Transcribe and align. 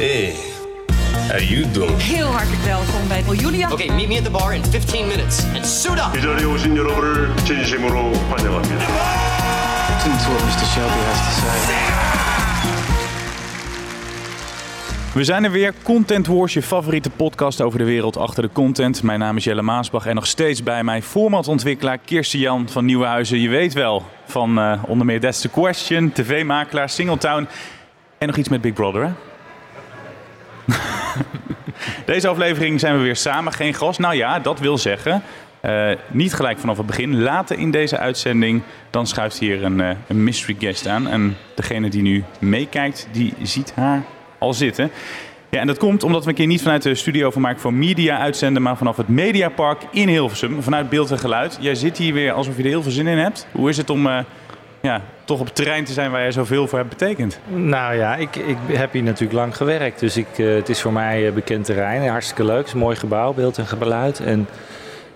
Hey, 0.00 0.32
how 1.28 1.38
you 1.38 1.70
doing? 1.70 2.02
Heel 2.02 2.26
hartelijk 2.26 2.62
welkom 2.62 3.08
bij 3.08 3.22
Julia. 3.36 3.72
Oké, 3.72 3.92
meet 3.92 4.08
me 4.08 4.16
at 4.16 4.24
the 4.24 4.30
bar 4.30 4.54
in 4.54 4.64
15 4.64 5.06
minutes 5.06 5.44
en 5.54 5.64
suit 5.64 5.98
up. 5.98 6.40
이 6.40 6.44
오신 6.44 6.76
여러분을 6.76 7.36
진심으로 7.44 8.12
환영합니다. 8.30 8.84
Listen 9.88 10.12
to 10.18 10.30
what 10.30 10.42
Mr. 10.42 10.64
We 15.14 15.24
zijn 15.24 15.44
er 15.44 15.50
weer. 15.50 15.74
Content 15.82 16.26
Wars, 16.26 16.54
je 16.54 16.62
favoriete 16.62 17.10
podcast 17.10 17.60
over 17.60 17.78
de 17.78 17.84
wereld 17.84 18.16
achter 18.16 18.42
de 18.42 18.50
content. 18.52 19.02
Mijn 19.02 19.18
naam 19.18 19.36
is 19.36 19.44
Jelle 19.44 19.62
Maasbach 19.62 20.06
en 20.06 20.14
nog 20.14 20.26
steeds 20.26 20.62
bij 20.62 20.84
mij 20.84 21.02
formatontwikkelaar 21.02 21.98
Kirsten 21.98 22.38
Jan 22.38 22.68
van 22.68 22.84
Nieuwenhuizen. 22.84 23.40
Je 23.40 23.48
weet 23.48 23.72
wel, 23.72 24.04
van 24.26 24.58
eh, 24.58 24.82
onder 24.86 25.06
meer 25.06 25.20
That's 25.20 25.40
the 25.40 25.48
Question, 25.48 26.12
tv-makelaar, 26.12 26.88
Singletown 26.88 27.48
en 28.18 28.26
nog 28.26 28.36
iets 28.36 28.48
met 28.48 28.60
Big 28.60 28.72
Brother, 28.72 29.04
hè? 29.04 29.29
Deze 32.06 32.28
aflevering 32.28 32.80
zijn 32.80 32.96
we 32.96 33.02
weer 33.02 33.16
samen, 33.16 33.52
geen 33.52 33.74
gast. 33.74 33.98
Nou 33.98 34.14
ja, 34.14 34.38
dat 34.38 34.58
wil 34.58 34.78
zeggen, 34.78 35.22
eh, 35.60 35.90
niet 36.08 36.34
gelijk 36.34 36.58
vanaf 36.58 36.76
het 36.76 36.86
begin. 36.86 37.22
Later 37.22 37.58
in 37.58 37.70
deze 37.70 37.98
uitzending, 37.98 38.62
dan 38.90 39.06
schuift 39.06 39.38
hier 39.38 39.64
een, 39.64 39.80
eh, 39.80 39.90
een 40.06 40.24
mystery 40.24 40.56
guest 40.58 40.86
aan. 40.86 41.08
En 41.08 41.36
degene 41.54 41.88
die 41.88 42.02
nu 42.02 42.24
meekijkt, 42.38 43.08
die 43.12 43.34
ziet 43.42 43.72
haar 43.76 44.02
al 44.38 44.54
zitten. 44.54 44.90
Ja, 45.50 45.60
en 45.60 45.66
dat 45.66 45.78
komt 45.78 46.02
omdat 46.02 46.24
we 46.24 46.30
een 46.30 46.36
keer 46.36 46.46
niet 46.46 46.62
vanuit 46.62 46.82
de 46.82 46.94
studio 46.94 47.30
van 47.30 47.42
Mark 47.42 47.58
voor 47.58 47.74
Media 47.74 48.18
uitzenden, 48.18 48.62
maar 48.62 48.76
vanaf 48.76 48.96
het 48.96 49.08
Mediapark 49.08 49.82
in 49.90 50.08
Hilversum, 50.08 50.62
vanuit 50.62 50.88
beeld 50.88 51.10
en 51.10 51.18
geluid. 51.18 51.58
Jij 51.60 51.74
zit 51.74 51.98
hier 51.98 52.14
weer 52.14 52.32
alsof 52.32 52.56
je 52.56 52.62
er 52.62 52.68
heel 52.68 52.82
veel 52.82 52.92
zin 52.92 53.06
in 53.06 53.18
hebt. 53.18 53.46
Hoe 53.52 53.68
is 53.68 53.76
het 53.76 53.90
om 53.90 54.06
eh, 54.06 54.18
ja, 54.80 55.02
toch 55.24 55.40
op 55.40 55.46
het 55.46 55.54
terrein 55.54 55.84
te 55.84 55.92
zijn 55.92 56.10
waar 56.10 56.20
jij 56.20 56.32
zoveel 56.32 56.66
voor 56.66 56.78
hebt 56.78 56.90
betekend? 56.90 57.40
Nou 57.46 57.94
ja, 57.94 58.16
ik, 58.16 58.36
ik 58.36 58.56
heb 58.66 58.92
hier 58.92 59.02
natuurlijk 59.02 59.38
lang 59.38 59.56
gewerkt. 59.56 60.00
Dus 60.00 60.16
ik, 60.16 60.38
eh, 60.38 60.54
het 60.54 60.68
is 60.68 60.80
voor 60.80 60.92
mij 60.92 61.26
eh, 61.26 61.32
bekend 61.32 61.64
terrein. 61.64 62.08
Hartstikke 62.08 62.44
leuk. 62.44 62.56
Het 62.56 62.66
is 62.66 62.72
een 62.72 62.78
mooi 62.78 62.96
gebouw, 62.96 63.32
beeld 63.32 63.58
en 63.58 63.66
geluid. 63.66 64.20
En 64.20 64.48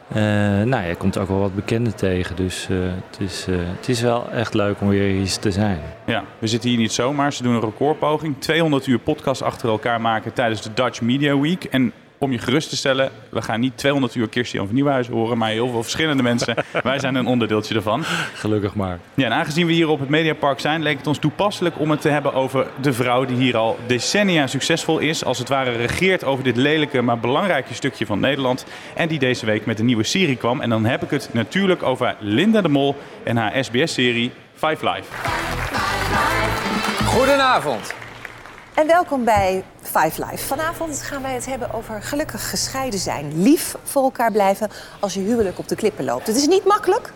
eh, 0.09 0.23
nou 0.23 0.69
ja, 0.69 0.81
je 0.83 0.95
komt 0.95 1.19
ook 1.19 1.29
wel 1.29 1.39
wat 1.39 1.55
bekenden 1.55 1.95
tegen. 1.95 2.37
Dus 2.37 2.69
het, 2.71 3.21
is, 3.21 3.47
het 3.51 3.89
is 3.89 4.01
wel 4.01 4.31
echt 4.31 4.55
leuk 4.55 4.81
om 4.81 4.89
weer 4.89 5.17
hier 5.17 5.39
te 5.39 5.51
zijn. 5.51 5.81
Ja, 6.07 6.25
we 6.39 6.47
zitten 6.47 6.71
hier 6.71 6.79
niet 6.79 6.93
zomaar. 6.93 7.33
Ze 7.33 7.43
doen 7.43 7.55
een 7.55 7.61
recordpoging. 7.61 8.35
200 8.39 8.87
uur 8.87 8.99
podcast 8.99 9.43
achter 9.43 9.69
elkaar 9.69 10.01
maken 10.01 10.33
tijdens 10.33 10.63
de 10.63 10.75
Dutch 10.75 11.01
Media 11.01 11.39
Week. 11.39 11.65
En 11.65 11.93
om 12.25 12.33
je 12.33 12.39
gerust 12.39 12.69
te 12.69 12.77
stellen, 12.77 13.11
we 13.29 13.43
gaan 13.43 13.61
niet 13.61 13.77
200 13.77 14.15
uur 14.15 14.29
Kirsten 14.29 14.59
van 14.67 14.75
Nieuwhuizen 14.75 15.15
horen, 15.15 15.39
maar 15.39 15.51
heel 15.51 15.69
veel 15.69 15.83
verschillende 15.83 16.23
mensen. 16.23 16.55
Wij 16.83 16.99
zijn 16.99 17.15
een 17.15 17.27
onderdeeltje 17.27 17.75
ervan. 17.75 18.05
Gelukkig 18.35 18.75
maar. 18.75 18.99
Ja, 19.15 19.25
en 19.25 19.33
aangezien 19.33 19.67
we 19.67 19.73
hier 19.73 19.89
op 19.89 20.01
het 20.01 20.09
Mediapark 20.09 20.61
zijn, 20.61 20.83
leek 20.83 20.97
het 20.97 21.07
ons 21.07 21.19
toepasselijk 21.19 21.79
om 21.79 21.91
het 21.91 22.01
te 22.01 22.09
hebben 22.09 22.35
over 22.35 22.67
de 22.81 22.93
vrouw 22.93 23.25
die 23.25 23.37
hier 23.37 23.57
al 23.57 23.79
decennia 23.87 24.47
succesvol 24.47 24.99
is. 24.99 25.25
Als 25.25 25.39
het 25.39 25.49
ware 25.49 25.71
regeert 25.71 26.25
over 26.25 26.45
dit 26.45 26.57
lelijke, 26.57 27.03
maar 27.03 27.19
belangrijke 27.19 27.75
stukje 27.75 28.07
van 28.07 28.21
Nederland. 28.21 28.65
En 28.95 29.09
die 29.09 29.19
deze 29.19 29.47
week 29.47 29.67
met 29.67 29.79
een 29.79 29.87
nieuwe 29.87 30.05
serie 30.05 30.37
kwam. 30.37 30.61
En 30.61 30.71
dan 30.71 30.85
heb 30.85 31.03
ik 31.03 31.11
het 31.11 31.29
natuurlijk 31.33 31.83
over 31.83 32.17
Linda 32.19 32.61
de 32.61 32.69
Mol 32.69 32.97
en 33.25 33.37
haar 33.37 33.65
SBS-serie 33.65 34.33
Five 34.55 34.91
Live. 34.91 35.09
Goedenavond. 37.05 37.95
En 38.75 38.87
welkom 38.87 39.25
bij 39.25 39.65
Five 40.01 40.25
Live. 40.25 40.47
Vanavond 40.47 41.03
gaan 41.03 41.23
wij 41.23 41.35
het 41.35 41.47
hebben 41.47 41.73
over 41.73 42.03
gelukkig 42.03 42.51
gescheiden 42.51 42.99
zijn. 42.99 43.43
Lief 43.43 43.75
voor 43.83 44.03
elkaar 44.03 44.33
blijven 44.33 44.71
als 45.01 45.15
je 45.15 45.21
huwelijk 45.21 45.59
op 45.59 45.69
de 45.69 45.77
klippen 45.77 46.05
loopt. 46.05 46.27
Het 46.27 46.37
is 46.37 46.47
niet 46.47 46.65
makkelijk, 46.65 47.13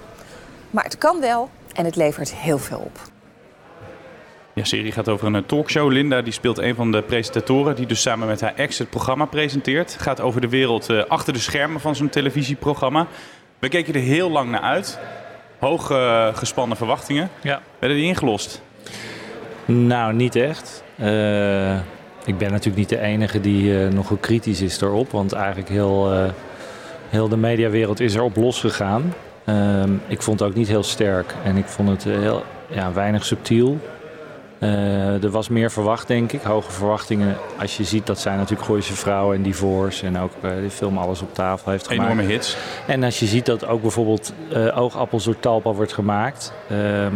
maar 0.71 0.85
het 0.85 0.99
kan 0.99 1.21
wel 1.21 1.51
en 1.75 1.85
het 1.85 1.97
levert 1.97 2.35
heel 2.35 2.59
veel 2.59 2.79
op. 2.79 3.01
Ja, 4.55 4.63
de 4.63 4.69
serie 4.69 4.93
gaat 4.93 5.09
over 5.09 5.27
een 5.27 5.35
eh, 5.35 5.43
talkshow. 5.47 5.91
Linda 5.91 6.23
die 6.23 6.33
speelt 6.33 6.59
een 6.59 6.75
van 6.75 6.93
de 6.93 7.03
presentatoren 7.03 7.77
die 7.77 7.87
dus 7.87 8.01
samen 8.01 8.27
met 8.27 8.41
haar 8.41 8.55
ex 8.55 8.79
het 8.79 8.91
programma 8.91 9.25
presenteert. 9.25 9.97
Gaat 10.01 10.21
over 10.21 10.41
de 10.41 10.49
wereld 10.49 10.91
eh, 10.91 11.05
achter 11.05 11.33
de 11.33 11.39
schermen 11.39 11.81
van 11.81 11.97
zo'n 11.97 12.09
televisieprogramma. 12.09 13.07
We 13.59 13.69
keken 13.69 13.95
er 13.95 14.01
heel 14.01 14.31
lang 14.31 14.51
naar 14.51 14.61
uit. 14.61 14.99
Hoog 15.59 15.91
eh, 15.91 16.35
gespannen 16.35 16.77
verwachtingen. 16.77 17.31
Ja. 17.43 17.61
Werden 17.79 17.99
die 17.99 18.07
ingelost? 18.07 18.63
Nou, 19.65 20.15
niet 20.15 20.37
echt. 20.37 20.83
Eh, 20.97 21.79
ik 22.29 22.39
ben 22.39 22.51
natuurlijk 22.51 22.77
niet 22.77 22.89
de 22.89 23.01
enige 23.01 23.41
die 23.41 23.85
eh, 23.85 23.93
nogal 23.93 24.17
kritisch 24.17 24.61
is 24.61 24.79
daarop. 24.79 25.11
Want 25.11 25.33
eigenlijk 25.33 25.69
heel, 25.69 26.13
eh, 26.13 26.25
heel 27.09 27.29
de 27.29 27.37
mediawereld 27.37 28.01
is 28.01 28.15
erop 28.15 28.37
losgegaan. 28.37 29.15
Ehm 29.45 29.91
ik 30.07 30.23
vond 30.23 30.41
het 30.41 30.49
ook 30.49 30.55
niet 30.55 30.69
heel 30.69 30.83
sterk. 30.83 31.35
En 31.45 31.57
ik 31.57 31.67
vond 31.67 31.89
het 31.89 32.07
eh, 32.07 32.19
heel 32.19 32.43
ja, 32.69 32.93
weinig 32.93 33.25
subtiel. 33.25 33.79
Er 34.61 35.31
was 35.31 35.49
meer 35.49 35.71
verwacht, 35.71 36.07
denk 36.07 36.33
ik. 36.33 36.43
Hoge 36.43 36.71
verwachtingen. 36.71 37.37
Als 37.61 37.77
je 37.77 37.85
ziet 37.85 38.07
dat 38.07 38.19
zij 38.19 38.37
natuurlijk 38.37 38.63
Gooise 38.63 38.95
Vrouwen 38.95 39.37
en 39.37 39.43
Divorce... 39.43 40.07
en 40.07 40.19
ook 40.19 40.33
die 40.61 40.71
film 40.71 40.99
Alles 40.99 41.23
op 41.23 41.35
tafel 41.35 41.71
heeft 41.71 41.87
gemaakt. 41.89 42.11
Enorme 42.11 42.33
hits. 42.33 42.57
En 42.87 43.03
als 43.03 43.19
je 43.19 43.27
ziet 43.27 43.47
dat 43.47 43.67
ook 43.67 43.83
bijvoorbeeld 43.83 44.33
oogappels 44.75 45.25
door 45.25 45.41
Talpa 45.41 45.73
wordt 45.73 45.93
gemaakt, 45.93 46.53
ehm, 46.69 47.15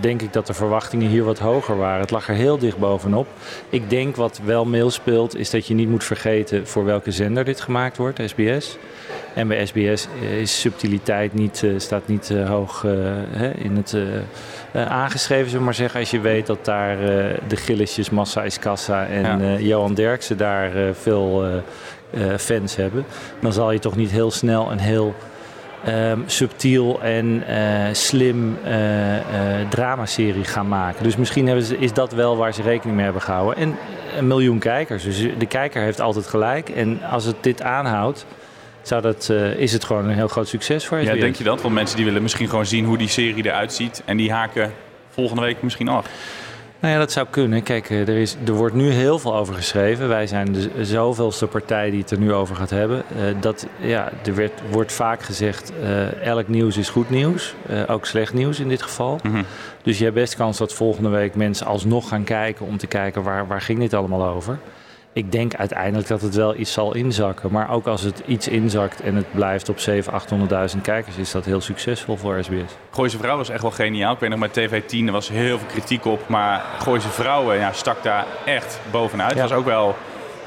denk 0.00 0.22
ik 0.22 0.32
dat 0.32 0.46
de 0.46 0.54
verwachtingen 0.54 1.08
hier 1.08 1.24
wat 1.24 1.38
hoger 1.38 1.76
waren. 1.76 2.00
Het 2.00 2.10
lag 2.10 2.28
er 2.28 2.34
heel 2.34 2.58
dicht 2.58 2.78
bovenop. 2.78 3.26
Ik 3.68 3.90
denk 3.90 4.16
wat 4.16 4.40
wel 4.44 4.64
meespeelt, 4.64 5.36
is 5.36 5.50
dat 5.50 5.66
je 5.66 5.74
niet 5.74 5.88
moet 5.88 6.04
vergeten 6.04 6.66
voor 6.66 6.84
welke 6.84 7.10
zender 7.10 7.44
dit 7.44 7.60
gemaakt 7.60 7.96
wordt, 7.96 8.20
SBS. 8.24 8.78
En 9.34 9.48
bij 9.48 9.66
SBS 9.66 10.08
is 10.40 10.60
subtiliteit 10.60 11.34
niet, 11.34 11.62
eh, 11.62 11.70
staat 11.76 12.06
niet 12.08 12.30
eh, 12.30 12.48
hoog 12.48 12.84
eh, 12.84 13.64
in 13.64 13.76
het 13.76 13.96
aangeschreven, 14.72 15.44
zullen 15.44 15.58
we 15.58 15.64
maar 15.64 15.74
zeggen. 15.74 16.00
Als 16.00 16.10
je 16.10 16.20
weet 16.20 16.46
dat 16.46 16.64
daar 16.64 16.96
de 17.48 17.56
gilletjes 17.56 18.10
Massa 18.10 18.42
is 18.42 18.58
Kassa 18.58 19.06
en 19.06 19.40
Ja. 19.40 19.58
Johan 19.58 19.94
Derksen 19.94 20.36
daar 20.36 20.94
veel 20.94 21.44
fans 22.38 22.76
hebben, 22.76 23.04
dan 23.40 23.52
zal 23.52 23.70
je 23.70 23.78
toch 23.78 23.96
niet 23.96 24.10
heel 24.10 24.30
snel 24.30 24.72
een 24.72 24.78
heel 24.78 25.14
ehm, 25.86 26.20
subtiel 26.26 27.00
en 27.02 27.46
eh, 27.46 27.94
slim 27.94 28.58
eh, 28.64 29.16
eh, 29.16 29.68
dramaserie 29.68 30.44
gaan 30.44 30.68
maken. 30.68 31.02
Dus 31.02 31.16
misschien 31.16 31.46
hebben 31.46 31.64
ze, 31.64 31.78
is 31.78 31.92
dat 31.92 32.12
wel 32.12 32.36
waar 32.36 32.54
ze 32.54 32.62
rekening 32.62 32.94
mee 32.96 33.04
hebben 33.04 33.22
gehouden. 33.22 33.56
En 33.56 33.76
een 34.16 34.26
miljoen 34.26 34.58
kijkers. 34.58 35.02
Dus 35.02 35.18
de 35.38 35.46
kijker 35.46 35.82
heeft 35.82 36.00
altijd 36.00 36.26
gelijk. 36.26 36.68
En 36.68 37.02
als 37.02 37.24
het 37.24 37.36
dit 37.40 37.62
aanhoudt, 37.62 38.26
zou 38.82 39.02
dat, 39.02 39.32
is 39.56 39.72
het 39.72 39.84
gewoon 39.84 40.04
een 40.04 40.14
heel 40.14 40.28
groot 40.28 40.48
succes 40.48 40.86
voor 40.86 40.98
Ja, 40.98 41.04
SBS. 41.04 41.20
denk 41.20 41.36
je 41.36 41.44
dat? 41.44 41.62
Want 41.62 41.74
mensen 41.74 41.96
die 41.96 42.04
willen 42.04 42.22
misschien 42.22 42.48
gewoon 42.48 42.66
zien 42.66 42.84
hoe 42.84 42.98
die 42.98 43.08
serie 43.08 43.46
eruit 43.46 43.72
ziet. 43.72 44.02
En 44.04 44.16
die 44.16 44.32
haken 44.32 44.72
volgende 45.10 45.42
week 45.42 45.62
misschien 45.62 45.88
af. 45.88 46.06
Nou 46.86 46.98
ja, 46.98 47.04
dat 47.04 47.14
zou 47.14 47.26
kunnen. 47.30 47.62
Kijk, 47.62 47.90
eh, 47.90 48.00
er, 48.00 48.16
is, 48.16 48.36
er 48.46 48.52
wordt 48.52 48.74
nu 48.74 48.90
heel 48.90 49.18
veel 49.18 49.36
over 49.36 49.54
geschreven. 49.54 50.08
Wij 50.08 50.26
zijn 50.26 50.52
de 50.52 50.84
zoveelste 50.84 51.46
partij 51.46 51.90
die 51.90 52.00
het 52.00 52.10
er 52.10 52.18
nu 52.18 52.32
over 52.32 52.56
gaat 52.56 52.70
hebben. 52.70 53.02
Eh, 53.08 53.24
dat, 53.40 53.66
ja, 53.80 54.12
er 54.24 54.34
werd, 54.34 54.52
wordt 54.70 54.92
vaak 54.92 55.22
gezegd, 55.22 55.72
eh, 55.82 56.22
elk 56.22 56.48
nieuws 56.48 56.76
is 56.76 56.88
goed 56.88 57.10
nieuws. 57.10 57.54
Ook 57.86 58.06
slecht 58.06 58.32
nieuws 58.32 58.60
in 58.60 58.68
dit 58.68 58.82
geval. 58.82 59.20
Dus 59.82 59.98
je 59.98 60.04
hebt 60.04 60.16
best 60.16 60.36
kans 60.36 60.58
dat 60.58 60.74
volgende 60.74 61.08
week 61.08 61.34
mensen 61.34 61.66
alsnog 61.66 62.08
gaan 62.08 62.24
kijken... 62.24 62.66
om 62.66 62.76
te 62.76 62.86
kijken 62.86 63.22
waar, 63.22 63.46
waar 63.46 63.60
ging 63.60 63.78
dit 63.78 63.94
allemaal 63.94 64.26
over. 64.26 64.58
Ik 65.16 65.32
denk 65.32 65.54
uiteindelijk 65.54 66.08
dat 66.08 66.20
het 66.20 66.34
wel 66.34 66.56
iets 66.56 66.72
zal 66.72 66.94
inzakken. 66.94 67.52
Maar 67.52 67.70
ook 67.70 67.86
als 67.86 68.02
het 68.02 68.22
iets 68.26 68.48
inzakt 68.48 69.00
en 69.00 69.14
het 69.14 69.32
blijft 69.32 69.68
op 69.68 69.76
700.000, 69.78 70.74
800.000 70.74 70.80
kijkers... 70.82 71.16
is 71.16 71.30
dat 71.30 71.44
heel 71.44 71.60
succesvol 71.60 72.16
voor 72.16 72.44
SBS. 72.44 72.76
Gooise 72.90 73.18
Vrouw 73.18 73.36
was 73.36 73.48
echt 73.48 73.62
wel 73.62 73.70
geniaal. 73.70 74.12
Ik 74.14 74.18
weet 74.20 74.36
nog, 74.36 74.38
bij 74.52 74.68
TV10 74.82 75.06
er 75.06 75.12
was 75.12 75.28
heel 75.28 75.58
veel 75.58 75.66
kritiek 75.68 76.04
op. 76.04 76.28
Maar 76.28 76.64
Gooise 76.78 77.08
Vrouwen 77.08 77.56
ja, 77.58 77.72
stak 77.72 78.02
daar 78.02 78.24
echt 78.44 78.80
bovenuit. 78.90 79.34
Ja. 79.34 79.40
Het 79.40 79.48
was 79.50 79.58
ook 79.58 79.64
wel 79.64 79.94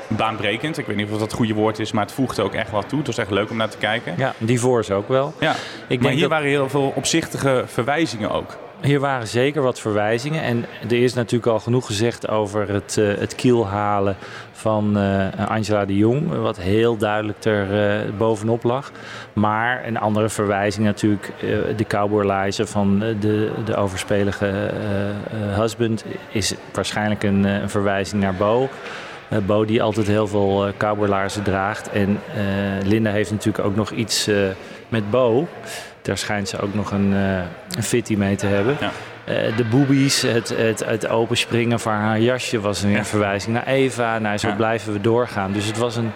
baanbrekend. 0.07 0.77
Ik 0.77 0.85
weet 0.85 0.95
niet 0.95 1.05
of 1.05 1.11
dat 1.11 1.21
het 1.21 1.33
goede 1.33 1.53
woord 1.53 1.79
is, 1.79 1.91
maar 1.91 2.03
het 2.05 2.13
voegde 2.13 2.41
ook 2.41 2.53
echt 2.53 2.71
wat 2.71 2.89
toe. 2.89 2.97
Het 2.97 3.07
was 3.07 3.17
echt 3.17 3.31
leuk 3.31 3.49
om 3.49 3.57
naar 3.57 3.69
te 3.69 3.77
kijken. 3.77 4.13
Ja, 4.17 4.33
Divorce 4.37 4.93
ook 4.93 5.07
wel. 5.07 5.33
Ja. 5.39 5.51
Ik 5.51 5.57
maar 5.87 5.97
denk 5.97 6.11
hier 6.11 6.19
dat- 6.21 6.29
waren 6.29 6.47
heel 6.47 6.69
veel 6.69 6.91
opzichtige 6.95 7.63
verwijzingen 7.67 8.31
ook. 8.31 8.57
Hier 8.81 8.99
waren 8.99 9.27
zeker 9.27 9.61
wat 9.61 9.79
verwijzingen. 9.79 10.41
En 10.41 10.65
er 10.83 11.03
is 11.03 11.13
natuurlijk 11.13 11.51
al 11.51 11.59
genoeg 11.59 11.85
gezegd 11.85 12.27
over 12.27 12.69
het, 12.69 12.97
eh, 12.97 13.17
het 13.17 13.35
kielhalen 13.35 14.15
van 14.51 14.97
eh, 14.97 15.49
Angela 15.49 15.85
de 15.85 15.97
Jong. 15.97 16.35
Wat 16.35 16.57
heel 16.57 16.97
duidelijk 16.97 17.45
er 17.45 17.99
eh, 18.03 18.13
bovenop 18.17 18.63
lag. 18.63 18.91
Maar 19.33 19.87
een 19.87 19.97
andere 19.97 20.29
verwijzing 20.29 20.85
natuurlijk. 20.85 21.33
de 21.75 21.85
cowboylijzen 21.87 22.67
van 22.67 22.99
de, 22.99 23.51
de 23.65 23.75
overspelige 23.75 24.71
husband. 25.55 26.05
Is 26.31 26.53
waarschijnlijk 26.73 27.23
een, 27.23 27.69
verwijzing 27.69 28.21
naar 28.21 28.35
Bo. 28.35 28.69
Bo 29.45 29.65
die 29.65 29.81
altijd 29.81 30.07
heel 30.07 30.27
veel 30.27 30.67
uh, 30.67 31.25
draagt. 31.43 31.89
En 31.89 32.19
Linda 32.83 33.11
heeft 33.11 33.31
natuurlijk 33.31 33.65
ook 33.65 33.75
nog 33.75 33.91
iets 33.91 34.29
met 34.89 35.09
Bo. 35.09 35.47
Daar 36.01 36.17
schijnt 36.17 36.49
ze 36.49 36.59
ook 36.59 36.73
nog 36.73 36.91
een, 36.91 37.13
eh 37.13 37.41
een 37.77 37.83
fitty 37.83 38.15
mee 38.15 38.35
te 38.35 38.45
hebben. 38.45 38.77
Ja. 38.79 38.91
Eh, 39.23 39.57
de 39.57 39.65
boobies, 39.65 40.21
het, 40.21 40.49
het, 40.57 40.85
het 40.85 41.07
openspringen 41.07 41.79
van 41.79 41.93
haar 41.93 42.19
jasje 42.19 42.59
was 42.59 42.83
een 42.83 42.89
Ja. 42.89 43.05
verwijzing 43.05 43.53
naar 43.55 43.67
Eva. 43.67 44.19
Nou, 44.19 44.37
zo 44.37 44.47
Ja. 44.47 44.55
blijven 44.55 44.93
we 44.93 45.01
doorgaan. 45.01 45.51
Dus 45.51 45.65
het 45.65 45.77
was 45.77 45.95
een, 45.95 46.11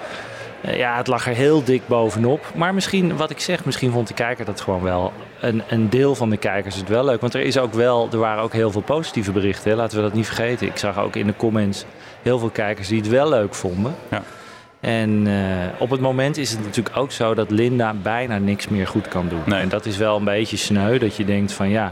Eh, 0.64 0.78
ja, 0.78 0.98
het 0.98 1.08
lag 1.08 1.28
er 1.28 1.36
heel 1.36 1.64
dik 1.64 1.82
bovenop. 1.88 2.46
Maar 2.56 2.74
misschien, 2.74 3.16
wat 3.18 3.30
ik 3.30 3.40
zeg, 3.40 3.66
misschien 3.66 3.92
vond 3.92 4.08
de 4.08 4.14
kijker 4.14 4.46
dat 4.46 4.62
gewoon 4.62 4.82
wel. 4.82 5.14
Een, 5.40 5.64
een 5.70 5.90
deel 5.90 6.16
van 6.16 6.30
de 6.30 6.38
kijkers 6.38 6.76
het 6.76 6.90
wel 6.90 7.06
leuk. 7.06 7.22
Want 7.22 7.34
er, 7.34 7.42
is 7.42 7.58
ook 7.58 7.74
wel, 7.74 8.08
er 8.12 8.18
waren 8.18 8.44
ook 8.44 8.54
heel 8.54 8.72
veel 8.72 8.82
positieve 8.82 9.32
berichten. 9.32 9.72
Hè. 9.72 9.78
Laten 9.78 9.98
we 9.98 10.04
dat 10.04 10.14
niet 10.14 10.26
vergeten. 10.26 10.68
Ik 10.68 10.78
zag 10.78 11.00
ook 11.00 11.16
in 11.16 11.28
de 11.28 11.36
comments 11.36 11.86
heel 12.22 12.40
veel 12.40 12.50
kijkers 12.50 12.88
die 12.88 12.98
het 13.00 13.10
wel 13.10 13.30
leuk 13.30 13.56
vonden. 13.56 13.96
Ja. 14.12 14.22
En 14.84 15.28
eh, 15.28 15.82
op 15.82 15.90
het 15.90 16.02
moment 16.02 16.38
is 16.38 16.52
het 16.52 16.64
natuurlijk 16.64 16.98
ook 16.98 17.12
zo 17.12 17.34
dat 17.34 17.52
Linda 17.52 17.94
bijna 17.94 18.38
niks 18.38 18.68
meer 18.68 18.88
goed 18.88 19.08
kan 19.08 19.28
doen. 19.28 19.42
Nee. 19.46 19.60
En 19.60 19.70
dat 19.70 19.86
is 19.86 19.98
wel 19.98 20.18
een 20.18 20.24
beetje 20.24 20.58
sneu. 20.58 20.98
Dat 20.98 21.16
je 21.16 21.26
denkt 21.26 21.52
van 21.52 21.70
ja, 21.70 21.92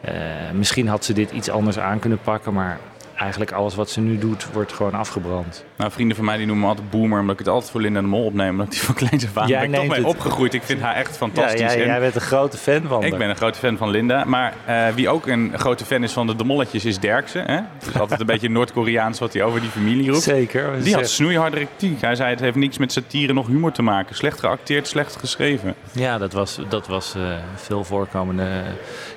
eh, 0.00 0.14
misschien 0.54 0.88
had 0.88 1.04
ze 1.04 1.12
dit 1.12 1.30
iets 1.30 1.50
anders 1.50 1.78
aan 1.78 1.98
kunnen 1.98 2.18
pakken. 2.24 2.52
Maar 2.52 2.78
eigenlijk 3.16 3.52
alles 3.52 3.74
wat 3.74 3.90
ze 3.90 4.00
nu 4.00 4.18
doet, 4.18 4.46
wordt 4.52 4.72
gewoon 4.72 4.94
afgebrand. 4.94 5.64
Nou, 5.76 5.90
vrienden 5.90 6.16
van 6.16 6.24
mij 6.24 6.36
die 6.36 6.46
noemen 6.46 6.64
me 6.64 6.70
altijd 6.70 6.90
boomer, 6.90 7.20
omdat 7.20 7.32
ik 7.32 7.38
het 7.38 7.48
altijd 7.48 7.70
voor 7.70 7.80
Linda 7.80 8.00
de 8.00 8.06
Mol 8.06 8.24
opneem. 8.24 8.50
Omdat 8.50 8.70
die 8.70 8.80
van 8.80 8.94
kleins 8.94 9.24
af 9.24 9.36
aan 9.36 9.48
Jij 9.48 9.60
ben 9.60 9.68
ik 9.68 9.74
toch 9.74 9.86
mee 9.88 9.98
het- 9.98 10.08
opgegroeid. 10.08 10.54
Ik 10.54 10.62
vind 10.62 10.80
haar 10.80 10.94
echt 10.94 11.10
Ja, 11.10 11.16
fantastisch. 11.16 11.60
jij, 11.60 11.80
En 11.80 11.86
jij 11.86 12.00
bent 12.00 12.14
een 12.14 12.20
grote 12.20 12.56
fan 12.56 12.82
van 12.88 13.02
ik 13.04 13.16
ben 13.18 13.28
een 13.28 13.36
grote 13.36 13.58
fan 13.58 13.76
van 13.76 13.90
Linda. 13.90 14.24
Maar 14.24 14.54
eh, 14.64 14.86
wie 14.94 15.08
ook 15.08 15.26
een 15.26 15.52
grote 15.56 15.84
fan 15.84 16.02
is 16.02 16.12
van 16.12 16.26
de 16.26 16.36
de 16.36 16.44
Molletjes 16.44 16.84
is 16.84 16.98
Derksen. 16.98 17.44
Hè? 17.50 17.58
Dus 17.84 17.98
altijd 18.00 18.20
een 18.20 18.26
beetje 18.34 18.48
Noord-Koreaans 18.50 19.18
wat 19.18 19.32
hij 19.32 19.42
over 19.42 19.60
die 19.60 19.70
familie 19.70 20.10
roept. 20.10 20.22
Zeker. 20.22 20.82
Die 20.82 20.94
had 20.94 21.08
snoeiharde 21.08 21.56
kritiek. 21.56 22.00
Hij 22.00 22.14
zei 22.14 22.30
het 22.30 22.40
heeft 22.40 22.56
niks 22.56 22.78
met 22.78 22.92
satire 22.92 23.32
nog 23.32 23.46
humor 23.46 23.72
te 23.72 23.82
maken. 23.82 24.16
Slecht 24.16 24.40
geacteerd, 24.40 24.86
slecht 24.88 25.16
geschreven. 25.16 25.74
Ja, 25.92 26.18
dat 26.18 26.32
was, 26.32 26.58
dat 26.68 26.86
was 26.86 27.14
eh, 27.14 27.22
veel 27.54 27.84
voorkomende 27.84 28.62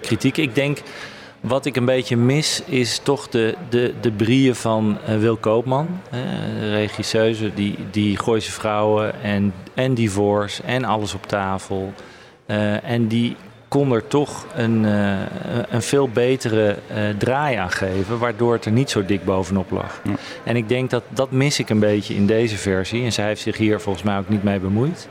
kritiek. 0.02 0.38
Ik 0.38 0.56
denk, 0.56 0.78
wat 1.48 1.66
ik 1.66 1.76
een 1.76 1.86
beetje 1.86 2.18
mis, 2.18 2.62
is 2.66 3.00
toch 3.00 3.30
de, 3.30 3.56
de, 3.70 3.94
de 4.02 4.12
brieën 4.12 4.56
van 4.56 4.98
eh, 5.06 5.18
Wil 5.18 5.38
Koopman. 5.38 5.88
de 6.60 6.72
regisseuse, 6.72 7.54
die, 7.54 7.78
die 7.92 8.18
Gooise 8.18 8.52
Vrouwen 8.52 9.22
en, 9.22 9.54
en 9.74 9.94
Divorce 9.94 10.64
en 10.64 10.84
Alles 10.84 11.14
op 11.14 11.26
tafel. 11.28 11.94
Eh, 12.46 12.90
en 12.90 13.08
die 13.08 13.36
kon 13.68 13.92
er 13.92 14.08
toch 14.08 14.46
een, 14.56 14.86
eh, 14.86 15.20
een 15.70 15.82
veel 15.82 16.10
betere 16.10 16.78
draai 17.18 17.56
aan 17.56 17.72
geven, 17.72 18.20
waardoor 18.20 18.54
het 18.54 18.66
er 18.66 18.72
niet 18.72 18.90
zo 18.90 19.06
dik 19.06 19.26
bovenop 19.26 19.72
lag. 19.72 20.02
En 20.44 20.56
ik 20.56 20.70
denk 20.70 20.90
dat 20.90 21.04
dat 21.10 21.32
mis 21.32 21.60
ik 21.60 21.70
een 21.70 21.80
beetje 21.80 22.16
in 22.16 22.26
deze 22.26 22.58
versie. 22.58 23.04
En 23.04 23.14
zij 23.14 23.26
heeft 23.26 23.42
zich 23.42 23.58
hier 23.58 23.80
volgens 23.80 24.04
mij 24.04 24.18
ook 24.18 24.30
niet 24.30 24.44
mee 24.44 24.60
bemoeid. 24.60 25.08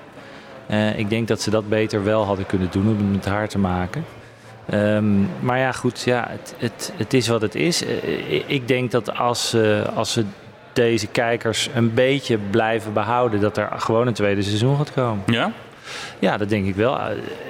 Ik 0.97 1.09
denk 1.09 1.29
dat 1.29 1.41
ze 1.41 1.51
dat 1.51 1.69
beter 1.69 2.05
wel 2.05 2.25
hadden 2.25 2.47
kunnen 2.47 2.69
doen 2.71 2.89
om 2.89 2.97
het 2.97 3.13
met 3.13 3.25
haar 3.25 3.49
te 3.49 3.59
maken. 3.59 4.05
Ehm, 4.71 5.21
maar 5.41 5.59
ja, 5.59 5.73
goed, 5.73 6.01
ja, 6.03 6.27
het, 6.31 6.55
het, 6.59 6.93
het 6.97 7.15
is 7.15 7.29
wat 7.29 7.41
het 7.43 7.55
is. 7.55 7.85
Eh, 7.85 8.33
ik- 8.35 8.45
ik 8.47 8.69
denk 8.69 8.91
dat 8.91 9.17
als, 9.19 9.55
eh, 9.55 9.97
als 9.97 10.13
ze 10.13 10.25
deze 10.73 11.07
kijkers 11.07 11.69
een 11.75 11.95
beetje 11.95 12.39
blijven 12.51 12.93
behouden, 12.93 13.41
dat 13.41 13.57
er 13.57 13.69
gewoon 13.77 14.07
een 14.07 14.13
tweede 14.15 14.43
seizoen 14.43 14.77
gaat 14.77 14.93
komen. 14.93 15.23
Ja? 15.27 15.51
Ja, 16.19 16.37
dat 16.37 16.49
denk 16.49 16.67
ik 16.67 16.75
wel. 16.75 16.99
Eh, 16.99 17.07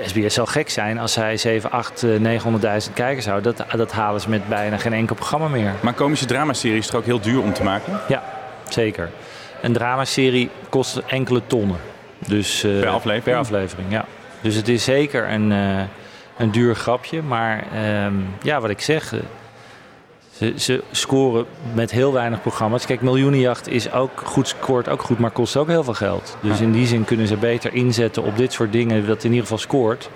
SBS 0.06 0.34
zal 0.34 0.46
gek 0.46 0.70
zijn 0.70 0.98
als 0.98 1.12
zij 1.12 1.36
7, 1.36 1.70
8, 1.70 2.02
eh, 2.02 2.10
900.000 2.20 2.94
kijkers 2.94 3.26
houden. 3.26 3.54
Dat, 3.56 3.66
dat 3.78 3.92
halen 3.92 4.20
ze 4.20 4.28
met 4.28 4.48
bijna 4.48 4.76
geen 4.76 4.92
enkel 4.92 5.14
programma 5.16 5.48
meer. 5.48 5.72
Maar 5.80 5.92
komische 5.94 6.26
dramaserie 6.26 6.78
is 6.78 6.86
toch 6.86 6.96
ook 7.00 7.06
heel 7.06 7.20
duur 7.20 7.42
om 7.42 7.52
te 7.52 7.62
maken? 7.62 8.00
Ja, 8.08 8.22
zeker. 8.68 9.10
Een 9.62 9.72
dramaserie 9.72 10.50
kost 10.68 10.96
enkele 11.06 11.40
tonnen. 11.46 11.76
Dus, 12.26 12.64
eh, 12.64 12.70
Per 12.78 12.88
aflevering? 12.88 13.24
Per 13.24 13.36
aflevering, 13.36 13.90
ja. 13.90 14.04
Dus 14.40 14.54
het 14.54 14.68
is 14.68 14.84
zeker 14.84 15.30
een, 15.30 15.52
eh, 15.52 15.80
een 16.36 16.50
duur 16.50 16.74
grapje. 16.74 17.22
Maar 17.22 17.64
ehm, 17.72 18.14
ja, 18.42 18.60
wat 18.60 18.70
ik 18.70 18.80
zeg... 18.80 19.12
eh, 19.12 19.20
ze, 20.38 20.52
ze 20.56 20.82
scoren 20.90 21.46
met 21.74 21.90
heel 21.90 22.12
weinig 22.12 22.40
programma's. 22.40 22.86
Kijk, 22.86 23.00
Miljoenenjacht 23.00 23.68
is 23.68 23.92
ook 23.92 24.22
goed, 24.24 24.48
scoort 24.48 24.88
ook 24.88 25.02
goed, 25.02 25.18
maar 25.18 25.30
kost 25.30 25.56
ook 25.56 25.68
heel 25.68 25.84
veel 25.84 25.94
geld. 25.94 26.36
Dus 26.40 26.60
in 26.60 26.72
die 26.72 26.86
zin 26.86 27.04
kunnen 27.04 27.26
ze 27.26 27.36
beter 27.36 27.74
inzetten 27.74 28.22
op 28.22 28.36
dit 28.36 28.52
soort 28.52 28.72
dingen... 28.72 29.06
dat 29.06 29.24
in 29.24 29.30
ieder 29.30 29.42
geval 29.42 29.58
scoort... 29.58 30.10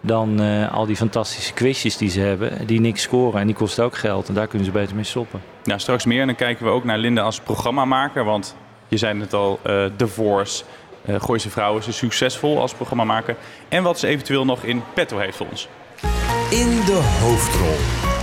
dan 0.00 0.40
eh, 0.40 0.72
al 0.74 0.86
die 0.86 0.96
fantastische 0.96 1.52
quizjes 1.52 1.96
die 1.96 2.10
ze 2.10 2.20
hebben... 2.20 2.66
die 2.66 2.80
niks 2.80 3.02
scoren 3.02 3.40
en 3.40 3.46
die 3.46 3.56
kosten 3.56 3.84
ook 3.84 3.96
geld. 3.96 4.28
En 4.28 4.34
daar 4.34 4.46
kunnen 4.46 4.66
ze 4.66 4.72
beter 4.72 4.94
mee 4.94 5.04
stoppen. 5.04 5.40
Nou, 5.64 5.80
straks 5.80 6.04
meer. 6.04 6.20
En 6.20 6.26
dan 6.26 6.36
kijken 6.36 6.64
we 6.64 6.70
ook 6.70 6.84
naar 6.84 6.98
Linda 6.98 7.22
als 7.22 7.40
programmamaker. 7.40 8.24
Want 8.24 8.56
je 8.88 8.96
zei 8.96 9.20
het 9.20 9.32
al, 9.32 9.60
eh 9.62 9.84
Divorce, 9.96 10.64
eh 11.06 11.20
Gooise 11.20 11.50
Vrouwen 11.50 11.82
is 11.86 11.96
succesvol 11.96 12.60
als 12.60 12.74
programmamaker. 12.74 13.36
En 13.68 13.82
wat 13.82 13.98
ze 13.98 14.06
eventueel 14.06 14.44
nog 14.44 14.62
in 14.62 14.82
petto 14.94 15.18
heeft 15.18 15.36
voor 15.36 15.46
ons. 15.50 15.68
In 16.50 16.84
de 16.84 17.16
hoofdrol. 17.20 18.15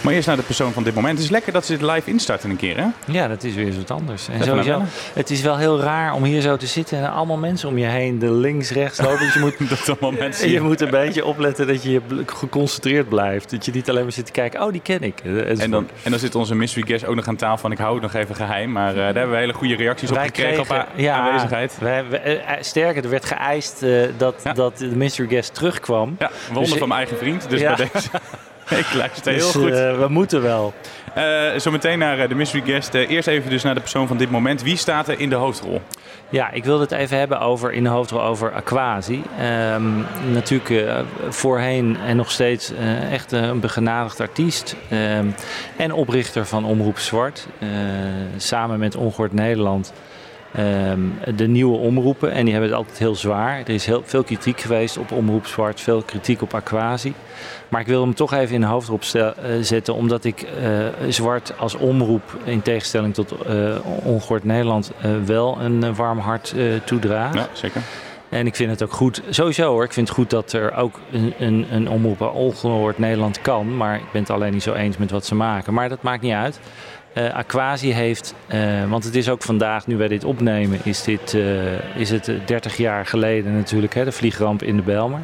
Maar 0.00 0.12
eerst 0.12 0.26
naar 0.26 0.36
de 0.36 0.42
persoon 0.42 0.72
van 0.72 0.82
dit 0.82 0.94
moment. 0.94 1.14
Het 1.14 1.24
is 1.24 1.30
lekker 1.30 1.52
dat 1.52 1.66
ze 1.66 1.72
dit 1.78 1.90
live 1.90 2.10
instarten 2.10 2.50
een 2.50 2.56
keer, 2.56 2.76
hè? 2.76 2.86
Ja, 3.06 3.28
dat 3.28 3.44
is 3.44 3.54
weer 3.54 3.76
wat 3.76 3.90
anders. 3.90 4.28
En 4.28 4.44
sowieso, 4.44 4.82
het 5.14 5.30
is 5.30 5.40
wel 5.42 5.56
heel 5.56 5.80
raar 5.80 6.14
om 6.14 6.24
hier 6.24 6.40
zo 6.40 6.56
te 6.56 6.66
zitten 6.66 6.98
en 6.98 7.12
allemaal 7.12 7.36
mensen 7.36 7.68
om 7.68 7.78
je 7.78 7.86
heen, 7.86 8.18
de 8.18 8.32
links, 8.32 8.70
rechts 8.70 9.00
lopen. 9.00 9.18
Dus 9.18 9.34
je 9.34 9.40
moet, 9.40 9.54
Dat 9.70 9.88
allemaal 10.00 10.20
mensen... 10.20 10.50
je 10.50 10.60
moet 10.60 10.80
een 10.80 10.90
beetje 10.90 11.24
opletten 11.24 11.66
dat 11.66 11.82
je 11.82 12.00
geconcentreerd 12.26 13.08
blijft. 13.08 13.50
Dat 13.50 13.64
je 13.64 13.72
niet 13.72 13.88
alleen 13.90 14.02
maar 14.02 14.12
zit 14.12 14.26
te 14.26 14.32
kijken, 14.32 14.62
oh 14.62 14.72
die 14.72 14.80
ken 14.80 15.02
ik. 15.02 15.20
En 15.58 15.70
dan, 15.70 15.88
en 16.02 16.10
dan 16.10 16.20
zit 16.20 16.34
onze 16.34 16.54
mystery 16.54 16.86
guest 16.86 17.06
ook 17.06 17.14
nog 17.14 17.28
aan 17.28 17.36
tafel 17.36 17.58
van 17.58 17.72
ik 17.72 17.78
hou 17.78 17.92
het 17.92 18.02
nog 18.02 18.14
even 18.14 18.34
geheim. 18.34 18.72
Maar 18.72 18.88
eh, 18.90 18.96
daar 18.96 19.04
hebben 19.14 19.30
we 19.30 19.36
hele 19.36 19.52
goede 19.52 19.76
reacties 19.76 20.10
op 20.10 20.16
gekregen 20.18 20.60
op 20.60 20.68
haar 20.68 20.86
aanwezigheid. 21.10 21.76
Wij, 21.80 22.04
wij- 22.08 22.22
eh, 22.22 22.32
eh, 22.56 22.62
sterker, 22.62 23.04
er 23.04 23.10
werd 23.10 23.24
geëist 23.24 23.84
dat, 24.16 24.34
Ja. 24.44 24.52
dat 24.52 24.78
de 24.78 24.86
mystery 24.96 25.28
guest 25.28 25.54
terugkwam. 25.54 26.16
Ja, 26.18 26.30
wonder 26.46 26.70
Dus- 26.70 26.78
van 26.78 26.88
mijn 26.88 27.00
eigen 27.00 27.18
vriend. 27.18 27.50
Dus 27.50 27.60
Ja. 27.60 27.74
bij 27.76 27.88
deze... 27.92 28.08
ik 28.84 28.94
luister 28.94 29.32
heel 29.32 29.52
Dus 29.52 29.54
goed. 29.54 29.70
eh, 29.70 29.98
we 29.98 30.06
moeten 30.08 30.42
wel. 30.42 30.74
Eh, 31.14 31.48
zometeen 31.56 31.98
naar 31.98 32.18
eh, 32.18 32.28
de 32.28 32.34
mystery 32.34 32.62
guest. 32.64 32.94
Eerst 32.94 33.28
even 33.28 33.50
dus 33.50 33.62
naar 33.62 33.74
de 33.74 33.80
persoon 33.80 34.06
van 34.06 34.16
dit 34.16 34.30
moment. 34.30 34.62
Wie 34.62 34.76
staat 34.76 35.08
er 35.08 35.20
in 35.20 35.28
de 35.28 35.34
hoofdrol? 35.34 35.80
Ja, 36.28 36.50
ik 36.50 36.64
wilde 36.64 36.82
het 36.82 36.92
even 36.92 37.18
hebben 37.18 37.40
over, 37.40 37.72
in 37.72 37.82
de 37.82 37.88
hoofdrol 37.88 38.22
over 38.22 38.52
Aquasi. 38.52 39.22
Ehm, 39.38 39.82
natuurlijk 40.32 41.04
voorheen 41.28 41.96
en 42.06 42.16
nog 42.16 42.30
steeds 42.30 42.72
echt 43.10 43.32
een 43.32 43.60
begenadigd 43.60 44.20
artiest. 44.20 44.76
Ehm, 44.88 45.26
en 45.76 45.92
oprichter 45.92 46.46
van 46.46 46.64
Omroep 46.64 46.98
Zwart. 46.98 47.46
Samen 48.36 48.78
met 48.78 48.96
Ongehoord 48.96 49.32
Nederland. 49.32 49.92
Ehm, 50.54 51.00
de 51.36 51.46
nieuwe 51.46 51.76
omroepen. 51.76 52.32
En 52.32 52.42
die 52.44 52.52
hebben 52.52 52.70
het 52.70 52.78
altijd 52.78 52.98
heel 52.98 53.14
zwaar. 53.14 53.58
Er 53.58 53.68
is 53.68 53.86
heel 53.86 54.02
veel 54.04 54.22
kritiek 54.22 54.60
geweest 54.60 54.98
op 54.98 55.12
Omroep 55.12 55.46
Zwart. 55.46 55.80
Veel 55.80 56.02
kritiek 56.02 56.42
op 56.42 56.54
Aquasi. 56.54 57.14
Maar 57.68 57.80
ik 57.80 57.86
wil 57.86 58.02
hem 58.02 58.14
toch 58.14 58.32
even 58.32 58.54
in 58.54 58.60
de 58.60 58.66
hoofdrol 58.66 58.98
eh, 59.12 59.30
zetten. 59.60 59.94
Omdat 59.94 60.24
ik 60.24 60.42
eh, 60.42 60.86
Zwart 61.08 61.52
als 61.58 61.74
omroep, 61.74 62.22
in 62.44 62.62
tegenstelling 62.62 63.14
tot 63.14 63.32
eh 63.46 63.76
Ongehoord 64.04 64.44
Nederland, 64.44 64.92
wel 65.24 65.60
een 65.60 65.94
warm 65.94 66.18
hart 66.18 66.54
toedraag. 66.84 67.34
Ja, 67.34 67.48
zeker. 67.52 67.82
En 68.30 68.46
ik 68.46 68.56
vind 68.56 68.70
het 68.70 68.82
ook 68.82 68.92
goed, 68.92 69.22
sowieso 69.28 69.70
hoor, 69.70 69.84
ik 69.84 69.92
vind 69.92 70.08
het 70.08 70.16
goed 70.16 70.30
dat 70.30 70.52
er 70.52 70.74
ook 70.74 71.00
een, 71.12 71.34
een, 71.38 71.66
een 71.70 71.88
omroep 71.88 72.20
ongehoord 72.20 72.98
Nederland 72.98 73.40
kan. 73.40 73.76
Maar 73.76 73.94
ik 73.94 74.12
ben 74.12 74.20
het 74.20 74.30
alleen 74.30 74.52
niet 74.52 74.62
zo 74.62 74.72
eens 74.72 74.96
met 74.96 75.10
wat 75.10 75.26
ze 75.26 75.34
maken. 75.34 75.74
Maar 75.74 75.88
dat 75.88 76.02
maakt 76.02 76.22
niet 76.22 76.32
uit. 76.32 76.60
Eh 77.12 77.34
Aquasi 77.34 77.92
heeft, 77.92 78.34
eh, 78.46 78.90
want 78.90 79.04
het 79.04 79.14
is 79.14 79.28
ook 79.28 79.42
vandaag, 79.42 79.86
nu 79.86 79.96
wij 79.96 80.08
dit 80.08 80.24
opnemen, 80.24 80.80
is, 80.82 81.02
dit, 81.02 81.34
eh, 81.34 81.96
is 81.96 82.10
het 82.10 82.28
eh, 82.28 82.34
30 82.44 82.76
jaar 82.76 83.06
geleden 83.06 83.56
natuurlijk, 83.56 83.94
hè, 83.94 84.04
de 84.04 84.12
vliegramp 84.12 84.62
in 84.62 84.76
de 84.76 84.82
Belmer. 84.82 85.20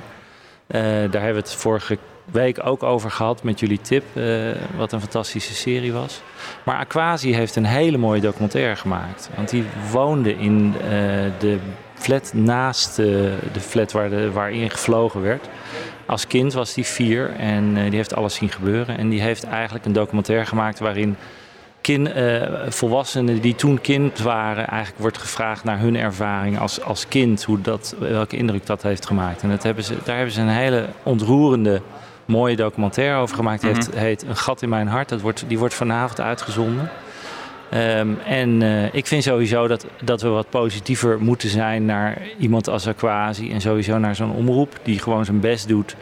Daar 0.66 1.22
hebben 1.22 1.32
we 1.42 1.48
het 1.48 1.54
vorige 1.54 1.98
week 2.24 2.66
ook 2.66 2.82
over 2.82 3.10
gehad 3.10 3.42
met 3.42 3.60
jullie 3.60 3.80
tip, 3.80 4.04
wat 4.76 4.92
een 4.92 5.00
fantastische 5.00 5.54
serie 5.54 5.92
was. 5.92 6.20
Maar 6.62 6.76
Aquasi 6.76 7.34
heeft 7.34 7.56
een 7.56 7.64
hele 7.64 7.96
mooie 7.96 8.20
documentaire 8.20 8.76
gemaakt. 8.76 9.30
Want 9.34 9.50
die 9.50 9.64
woonde 9.90 10.36
in 10.36 10.74
de 11.38 11.58
flat 11.94 12.32
naast 12.34 12.96
de 12.96 13.60
flat 13.60 13.92
waar 13.92 14.10
de, 14.10 14.30
waarin 14.32 14.70
gevlogen 14.70 15.22
werd. 15.22 15.48
Als 16.06 16.26
kind 16.26 16.52
was 16.52 16.74
hij 16.74 16.84
vier 16.84 17.30
en 17.30 17.74
die 17.74 17.96
heeft 17.96 18.14
alles 18.14 18.34
zien 18.34 18.50
gebeuren. 18.50 18.98
En 18.98 19.08
die 19.08 19.20
heeft 19.20 19.44
eigenlijk 19.44 19.84
een 19.84 19.92
documentaire 19.92 20.46
gemaakt 20.46 20.78
waarin 20.78 21.16
kin, 21.86 22.12
eh, 22.12 22.42
volwassenen 22.68 23.40
die 23.40 23.54
toen 23.54 23.80
kind 23.80 24.18
waren, 24.18 24.66
eigenlijk 24.66 25.00
wordt 25.00 25.18
gevraagd 25.18 25.64
naar 25.64 25.78
hun 25.78 25.96
ervaring 25.96 26.58
als, 26.58 26.82
als 26.82 27.08
kind, 27.08 27.44
hoe 27.44 27.60
dat, 27.60 27.94
welke 27.98 28.36
indruk 28.36 28.66
dat 28.66 28.82
heeft 28.82 29.06
gemaakt. 29.06 29.42
En 29.42 29.48
dat 29.48 29.62
hebben 29.62 29.84
ze, 29.84 29.94
daar 30.04 30.16
hebben 30.16 30.34
ze 30.34 30.40
een 30.40 30.48
hele 30.48 30.86
ontroerende, 31.02 31.80
mooie 32.24 32.56
documentaire 32.56 33.20
over 33.20 33.36
gemaakt. 33.36 33.60
Die 33.60 33.70
heeft, 33.70 33.94
heet 33.94 34.22
Een 34.22 34.36
gat 34.36 34.62
in 34.62 34.68
mijn 34.68 34.86
hart. 34.86 35.08
Dat 35.08 35.20
wordt, 35.20 35.44
die 35.48 35.58
wordt 35.58 35.74
vanavond 35.74 36.20
uitgezonden. 36.20 36.90
Ehm, 37.70 38.08
en 38.26 38.62
eh, 38.62 38.94
ik 38.94 39.06
vind 39.06 39.22
sowieso 39.22 39.66
dat, 39.66 39.86
dat 40.02 40.22
we 40.22 40.28
wat 40.28 40.50
positiever 40.50 41.20
moeten 41.20 41.48
zijn 41.48 41.84
naar 41.84 42.22
iemand 42.38 42.68
als 42.68 42.88
Aquasi. 42.88 43.52
En 43.52 43.60
sowieso 43.60 43.98
naar 43.98 44.14
zo'n 44.14 44.34
omroep 44.34 44.78
die 44.82 44.98
gewoon 44.98 45.24
zijn 45.24 45.40
best 45.40 45.68
doet 45.68 45.96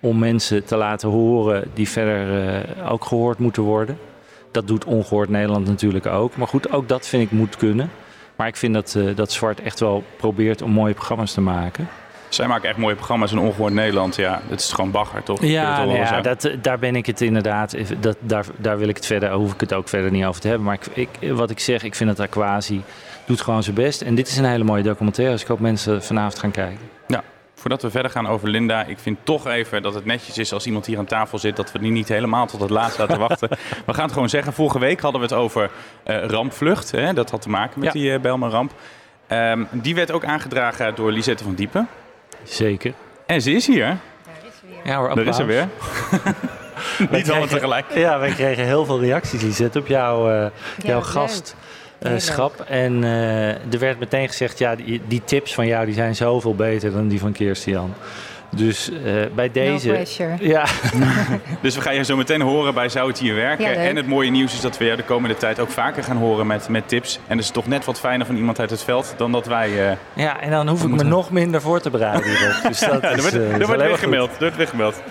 om 0.00 0.18
mensen 0.18 0.64
te 0.64 0.76
laten 0.76 1.08
horen 1.08 1.70
die 1.74 1.88
verder 1.88 2.48
eh, 2.48 2.92
ook 2.92 3.04
gehoord 3.04 3.38
moeten 3.38 3.62
worden. 3.62 3.98
Dat 4.58 4.66
doet 4.66 4.84
Ongehoord 4.84 5.28
Nederland 5.28 5.66
natuurlijk 5.66 6.06
ook. 6.06 6.36
Maar 6.36 6.46
goed, 6.46 6.72
ook 6.72 6.88
dat 6.88 7.06
vind 7.06 7.22
ik 7.22 7.30
moet 7.30 7.56
kunnen. 7.56 7.90
Maar 8.36 8.46
ik 8.46 8.56
vind 8.56 8.74
dat, 8.74 8.94
eh, 8.94 9.16
dat 9.16 9.32
Zwart 9.32 9.60
echt 9.60 9.80
wel 9.80 10.04
probeert 10.16 10.62
om 10.62 10.70
mooie 10.70 10.94
programma's 10.94 11.32
te 11.32 11.40
maken. 11.40 11.88
Zij 12.28 12.46
maken 12.46 12.68
echt 12.68 12.78
mooie 12.78 12.94
programma's 12.94 13.32
in 13.32 13.38
Ongehoord 13.38 13.72
Nederland. 13.72 14.16
Ja, 14.16 14.40
het 14.48 14.60
is 14.60 14.72
gewoon 14.72 14.90
bagger, 14.90 15.22
toch? 15.22 15.42
Ja, 15.42 15.84
nou 15.84 15.98
ja 15.98 16.20
dat, 16.20 16.44
eh, 16.44 16.56
daar 16.62 16.78
ben 16.78 16.96
ik 16.96 17.06
het 17.06 17.20
inderdaad. 17.20 17.76
Dat, 18.00 18.16
daar, 18.20 18.46
daar 18.56 18.78
wil 18.78 18.88
ik 18.88 18.96
het 18.96 19.06
verder, 19.06 19.32
hoef 19.32 19.52
ik 19.52 19.60
het 19.60 19.72
ook 19.72 19.88
verder 19.88 20.10
niet 20.10 20.24
over 20.24 20.40
te 20.40 20.48
hebben. 20.48 20.66
Maar 20.66 20.78
ik, 20.92 21.08
ik, 21.18 21.32
wat 21.32 21.50
ik 21.50 21.58
zeg, 21.60 21.82
ik 21.82 21.94
vind 21.94 22.16
dat 22.16 22.26
Aquasi 22.26 22.82
doet 23.24 23.40
gewoon 23.40 23.62
zijn 23.62 23.74
best. 23.74 24.02
En 24.02 24.14
dit 24.14 24.28
is 24.28 24.36
een 24.36 24.44
hele 24.44 24.64
mooie 24.64 24.82
documentaire. 24.82 25.32
Dus 25.34 25.42
ik 25.42 25.48
hoop 25.48 25.60
mensen 25.60 26.02
vanavond 26.02 26.38
gaan 26.38 26.50
kijken. 26.50 26.88
Ja, 27.06 27.22
voordat 27.58 27.82
we 27.82 27.90
verder 27.90 28.10
gaan 28.10 28.26
over 28.28 28.48
Linda, 28.48 28.84
ik 28.84 28.98
vind 28.98 29.18
toch 29.22 29.46
even 29.46 29.82
dat 29.82 29.94
het 29.94 30.04
netjes 30.04 30.38
is 30.38 30.52
als 30.52 30.66
iemand 30.66 30.86
hier 30.86 30.98
aan 30.98 31.04
tafel 31.06 31.38
zit, 31.38 31.56
dat 31.56 31.72
we 31.72 31.78
die 31.78 31.90
niet 31.90 32.08
helemaal 32.08 32.46
tot 32.46 32.60
het 32.60 32.70
laatst 32.70 32.98
laten 32.98 33.18
wachten. 33.18 33.48
We 33.86 33.94
gaan 33.94 34.04
het 34.04 34.12
gewoon 34.12 34.28
zeggen. 34.28 34.52
Vorige 34.52 34.78
week 34.78 35.00
hadden 35.00 35.20
we 35.20 35.26
het 35.26 35.36
over 35.36 35.70
eh, 36.02 36.24
rampvlucht. 36.24 36.90
Hè? 36.90 37.12
Dat 37.12 37.30
had 37.30 37.42
te 37.42 37.48
maken 37.48 37.80
met 37.80 37.92
Ja. 37.92 38.00
die 38.00 38.10
uh, 38.12 38.20
Belmer-ramp. 38.20 38.72
Ehm, 39.26 39.64
die 39.70 39.94
werd 39.94 40.10
ook 40.10 40.24
aangedragen 40.24 40.94
door 40.94 41.12
Lisette 41.12 41.44
van 41.44 41.54
Diepen. 41.54 41.88
Zeker. 42.42 42.92
En 43.26 43.42
ze 43.42 43.52
is 43.52 43.66
hier. 43.66 43.96
Ja 44.84 44.96
hoor, 44.96 45.14
Daar 45.14 45.26
is 45.26 45.36
ze 45.36 45.44
weer. 45.44 45.68
niet 47.10 47.30
allemaal 47.30 47.48
tegelijk. 47.48 47.84
Ja, 47.94 48.18
wij 48.18 48.30
kregen 48.30 48.64
heel 48.64 48.84
veel 48.84 49.00
reacties, 49.00 49.42
Lisette, 49.42 49.78
op 49.78 49.86
jouw, 49.86 50.30
eh 50.30 50.50
jouw 50.82 51.02
leuk. 51.14 51.54
Gastschap. 52.00 52.60
en 52.68 53.04
eh, 53.04 53.48
er 53.48 53.78
werd 53.78 53.98
meteen 53.98 54.28
gezegd, 54.28 54.58
ja, 54.58 54.76
die, 54.76 55.00
die 55.08 55.22
tips 55.24 55.54
van 55.54 55.66
jou 55.66 55.86
die 55.86 55.94
zijn 55.94 56.16
zoveel 56.16 56.54
beter 56.54 56.92
dan 56.92 57.08
die 57.08 57.20
van 57.20 57.32
Kirstian. 57.32 57.94
Dus 58.50 58.90
eh, 58.90 59.12
bij 59.34 59.50
deze... 59.50 59.88
pressure. 59.88 60.36
ja, 60.40 60.64
Dus 61.62 61.74
we 61.74 61.80
gaan 61.80 61.94
je 61.94 62.04
zo 62.04 62.16
meteen 62.16 62.40
horen 62.40 62.74
bij 62.74 62.88
Zou 62.88 63.08
het 63.08 63.18
hier 63.18 63.34
werken. 63.34 63.64
Ja, 63.64 63.72
en 63.72 63.96
het 63.96 64.06
mooie 64.06 64.30
nieuws 64.30 64.52
is 64.54 64.60
dat 64.60 64.78
we 64.78 64.84
jou 64.84 64.96
de 64.96 65.02
komende 65.02 65.36
tijd 65.36 65.60
ook 65.60 65.70
vaker 65.70 66.04
gaan 66.04 66.16
horen 66.16 66.46
met, 66.46 66.68
met 66.68 66.88
tips. 66.88 67.18
En 67.26 67.36
dat 67.36 67.44
is 67.44 67.50
toch 67.50 67.66
net 67.66 67.84
wat 67.84 67.98
fijner 68.00 68.26
van 68.26 68.36
iemand 68.36 68.60
uit 68.60 68.70
het 68.70 68.82
veld 68.82 69.14
dan 69.16 69.32
dat 69.32 69.46
wij... 69.46 69.90
eh 69.90 69.96
ja, 70.12 70.40
en 70.40 70.50
dan 70.50 70.68
hoef 70.68 70.82
ik 70.82 70.88
me 70.88 71.02
nog 71.02 71.30
minder 71.30 71.60
voor 71.60 71.80
te 71.80 71.90
bereiden. 71.90 72.24
Dus 72.62 72.80
dat 72.90 73.02
Ja, 73.02 73.10
er 73.10 73.20
wordt, 73.20 73.36
eh, 73.36 73.60
er 73.60 73.66
wordt 73.66 73.82
weer 73.82 73.98
gemeld. 73.98 74.30
Er 74.30 74.38
wordt 74.38 74.56
weer 74.56 74.68
gemeld. 74.68 75.02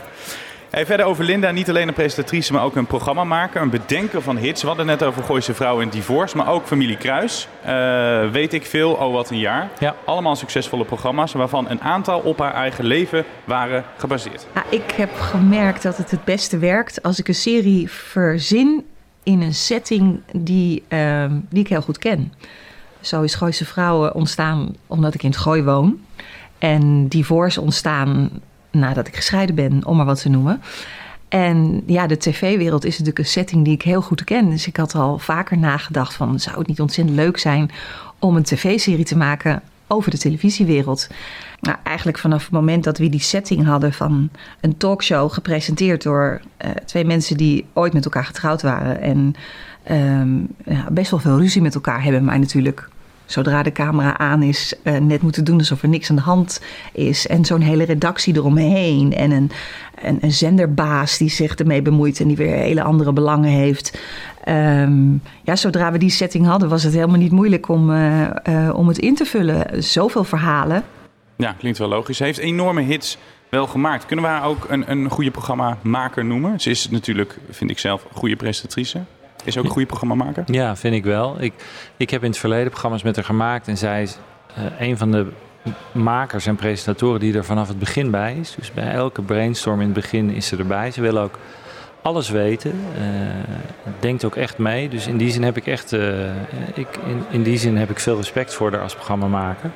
Hey, 0.78 0.86
verder 0.86 1.06
over 1.06 1.24
Linda, 1.24 1.52
niet 1.52 1.70
alleen 1.70 1.88
een 1.88 1.94
presentatrice, 1.94 2.54
maar 2.54 2.64
ook 2.64 2.76
een 2.76 2.86
programmamaker, 2.86 3.62
een 3.62 3.70
bedenker 3.70 4.22
van 4.22 4.38
hits. 4.38 4.62
We 4.62 4.68
hadden 4.68 4.88
het 4.88 5.00
net 5.00 5.10
over 5.10 5.24
Gooise 5.24 5.54
Vrouw 5.54 5.82
en 5.82 5.90
Divorce, 5.90 6.38
maar 6.38 6.48
ook 6.48 6.66
Familie 6.66 6.98
Kruis. 6.98 7.48
Eh, 7.62 8.30
weet 8.30 8.54
ik 8.54 8.66
veel, 8.66 8.92
oh 8.92 9.14
wat 9.14 9.30
een 9.30 9.40
jaar. 9.40 9.70
Ja. 9.80 9.96
Allemaal 10.06 10.36
succesvolle 10.36 10.86
programma's, 10.86 11.34
waarvan 11.34 11.70
een 11.70 11.82
aantal 11.82 12.20
op 12.20 12.40
haar 12.40 12.54
eigen 12.54 12.86
leven 12.86 13.26
waren 13.44 13.84
gebaseerd. 13.98 14.48
Ja, 14.56 14.64
ik 14.70 14.92
heb 14.92 15.14
gemerkt 15.16 15.84
dat 15.84 15.98
het 15.98 16.12
het 16.12 16.24
beste 16.24 16.58
werkt 16.58 17.04
als 17.04 17.20
ik 17.20 17.28
een 17.28 17.36
serie 17.36 17.92
verzin 17.92 18.86
in 19.24 19.42
een 19.42 19.54
setting 19.54 20.22
die, 20.32 20.84
ehm, 20.88 21.40
die 21.50 21.64
ik 21.64 21.68
heel 21.68 21.82
goed 21.82 21.98
ken. 21.98 22.34
Zo 23.02 23.22
is 23.22 23.36
Gooise 23.36 23.66
Vrouwen 23.66 24.16
ontstaan 24.16 24.76
omdat 24.88 25.14
ik 25.14 25.24
in 25.24 25.30
het 25.30 25.40
Gooi 25.40 25.64
woon. 25.64 26.00
En 26.58 27.08
Divorce 27.08 27.62
ontstaan 27.62 28.30
nadat 28.80 29.08
ik 29.08 29.16
gescheiden 29.16 29.56
ben, 29.56 29.86
om 29.86 29.98
maar 29.98 30.06
wat 30.06 30.22
te 30.22 30.30
noemen. 30.30 30.62
En 31.28 31.84
ja, 31.86 32.08
de 32.08 32.18
tv-wereld 32.18 32.86
is 32.86 32.92
natuurlijk 32.92 33.20
een 33.20 33.26
setting 33.26 33.64
die 33.64 33.74
ik 33.74 33.82
heel 33.82 34.02
goed 34.02 34.24
ken. 34.24 34.50
Dus 34.50 34.68
ik 34.68 34.78
had 34.78 34.96
al 34.96 35.18
vaker 35.18 35.58
nagedacht 35.58 36.14
van... 36.14 36.40
zou 36.40 36.58
het 36.58 36.68
niet 36.68 36.82
ontzettend 36.82 37.18
leuk 37.18 37.38
zijn 37.38 37.72
om 38.20 38.36
een 38.36 38.44
tv-serie 38.44 39.06
te 39.06 39.18
maken 39.18 39.62
over 39.88 40.12
de 40.12 40.18
televisiewereld? 40.18 41.08
Nou, 41.60 41.78
eigenlijk 41.84 42.18
vanaf 42.18 42.44
het 42.44 42.52
moment 42.52 42.84
dat 42.84 42.98
we 42.98 43.10
die 43.10 43.20
setting 43.20 43.66
hadden 43.66 43.94
van 43.94 44.30
een 44.62 44.78
talkshow... 44.78 45.32
gepresenteerd 45.32 46.04
door 46.04 46.42
eh, 46.58 46.70
twee 46.70 47.06
mensen 47.06 47.38
die 47.38 47.66
ooit 47.74 47.94
met 47.94 48.06
elkaar 48.06 48.26
getrouwd 48.26 48.62
waren... 48.62 49.02
en 49.02 49.36
ehm, 49.84 50.38
ja, 50.66 50.88
best 50.92 51.12
wel 51.12 51.20
veel 51.20 51.38
ruzie 51.38 51.62
met 51.62 51.76
elkaar 51.76 52.04
hebben, 52.04 52.24
maar 52.24 52.40
natuurlijk 52.40 52.90
zodra 53.28 53.64
de 53.64 53.72
camera 53.72 54.18
aan 54.18 54.44
is, 54.44 54.74
eh, 54.84 54.98
net 54.98 55.22
moeten 55.22 55.44
doen 55.44 55.58
alsof 55.58 55.82
er 55.82 55.90
niks 55.90 56.10
aan 56.10 56.16
de 56.16 56.22
hand 56.22 56.62
is. 56.94 57.28
En 57.28 57.46
zo'n 57.46 57.62
hele 57.62 57.84
redactie 57.84 58.36
eromheen. 58.36 59.14
En 59.14 59.32
een, 59.32 59.52
een, 60.02 60.18
een 60.22 60.32
zenderbaas 60.32 61.18
die 61.18 61.30
zich 61.30 61.56
ermee 61.56 61.82
bemoeit 61.82 62.20
en 62.20 62.28
die 62.28 62.38
weer 62.38 62.56
hele 62.56 62.84
andere 62.84 63.14
belangen 63.14 63.50
heeft. 63.50 64.00
Ehm, 64.44 65.12
ja, 65.44 65.56
zodra 65.56 65.92
we 65.92 65.98
die 65.98 66.10
setting 66.10 66.46
hadden, 66.46 66.70
was 66.70 66.84
het 66.84 66.94
helemaal 66.94 67.18
niet 67.18 67.32
moeilijk 67.32 67.70
om, 67.70 67.92
eh, 67.92 68.68
eh, 68.68 68.76
om 68.76 68.88
het 68.88 68.98
in 68.98 69.16
te 69.16 69.26
vullen. 69.26 69.84
Zoveel 69.84 70.24
verhalen. 70.24 70.84
Ja, 71.36 71.56
klinkt 71.58 71.78
wel 71.78 71.88
logisch. 71.88 72.18
Ze 72.18 72.24
heeft 72.24 72.38
enorme 72.38 72.82
hits 72.82 73.18
wel 73.50 73.68
gemaakt. 73.68 74.06
Kunnen 74.06 74.26
we 74.26 74.32
haar 74.32 74.46
ook 74.46 74.66
een, 74.70 74.92
een 74.92 75.10
goede 75.10 75.32
programmamaker 75.32 76.26
noemen? 76.26 76.60
Ze 76.60 76.70
is 76.70 76.90
natuurlijk, 76.90 77.38
vind 77.50 77.70
ik 77.70 77.80
zelf, 77.80 78.04
een 78.04 78.18
goede 78.18 78.36
presentatrice. 78.36 79.00
Is 79.44 79.58
ook 79.58 79.64
een 79.64 79.70
goede 79.70 79.88
programmamaker? 79.88 80.44
Ja, 80.46 80.76
vind 80.76 80.96
ik 80.96 81.04
wel. 81.04 81.36
Ik, 81.40 81.54
ik 81.98 82.10
heb 82.10 82.24
in 82.24 82.30
het 82.30 82.40
verleden 82.40 82.70
programma's 82.70 83.04
met 83.04 83.16
haar 83.16 83.26
gemaakt. 83.26 83.68
En 83.68 83.78
zij 83.78 84.02
is 84.02 84.18
eh, 84.56 84.88
een 84.88 84.98
van 84.98 85.12
de 85.12 85.28
makers 85.92 86.46
en 86.46 86.56
presentatoren 86.56 87.20
die 87.20 87.34
er 87.34 87.46
vanaf 87.46 87.68
het 87.68 87.80
begin 87.80 88.12
bij 88.12 88.36
is. 88.40 88.56
Dus 88.56 88.72
bij 88.72 88.92
elke 88.92 89.22
brainstorm 89.22 89.80
in 89.80 89.86
het 89.86 89.96
begin 89.96 90.30
is 90.30 90.48
ze 90.48 90.58
erbij. 90.58 90.92
Ze 90.92 91.02
wil 91.02 91.18
ook 91.18 91.40
alles 92.02 92.30
weten. 92.30 92.72
eh, 92.96 93.02
denkt 94.00 94.26
ook 94.26 94.36
echt 94.36 94.58
mee. 94.58 94.90
Dus 94.90 95.08
in 95.08 95.18
die 95.18 95.32
zin 95.32 95.44
heb 95.44 95.58
ik 95.58 95.68
echt 95.68 95.94
eh, 95.94 96.36
ik, 96.74 96.88
in, 97.08 97.24
in 97.30 97.44
die 97.44 97.58
zin 97.58 97.78
heb 97.78 97.90
ik 97.90 98.00
veel 98.00 98.18
respect 98.18 98.54
voor 98.54 98.72
haar 98.72 98.82
als 98.82 98.94
programmamaker. 98.96 99.72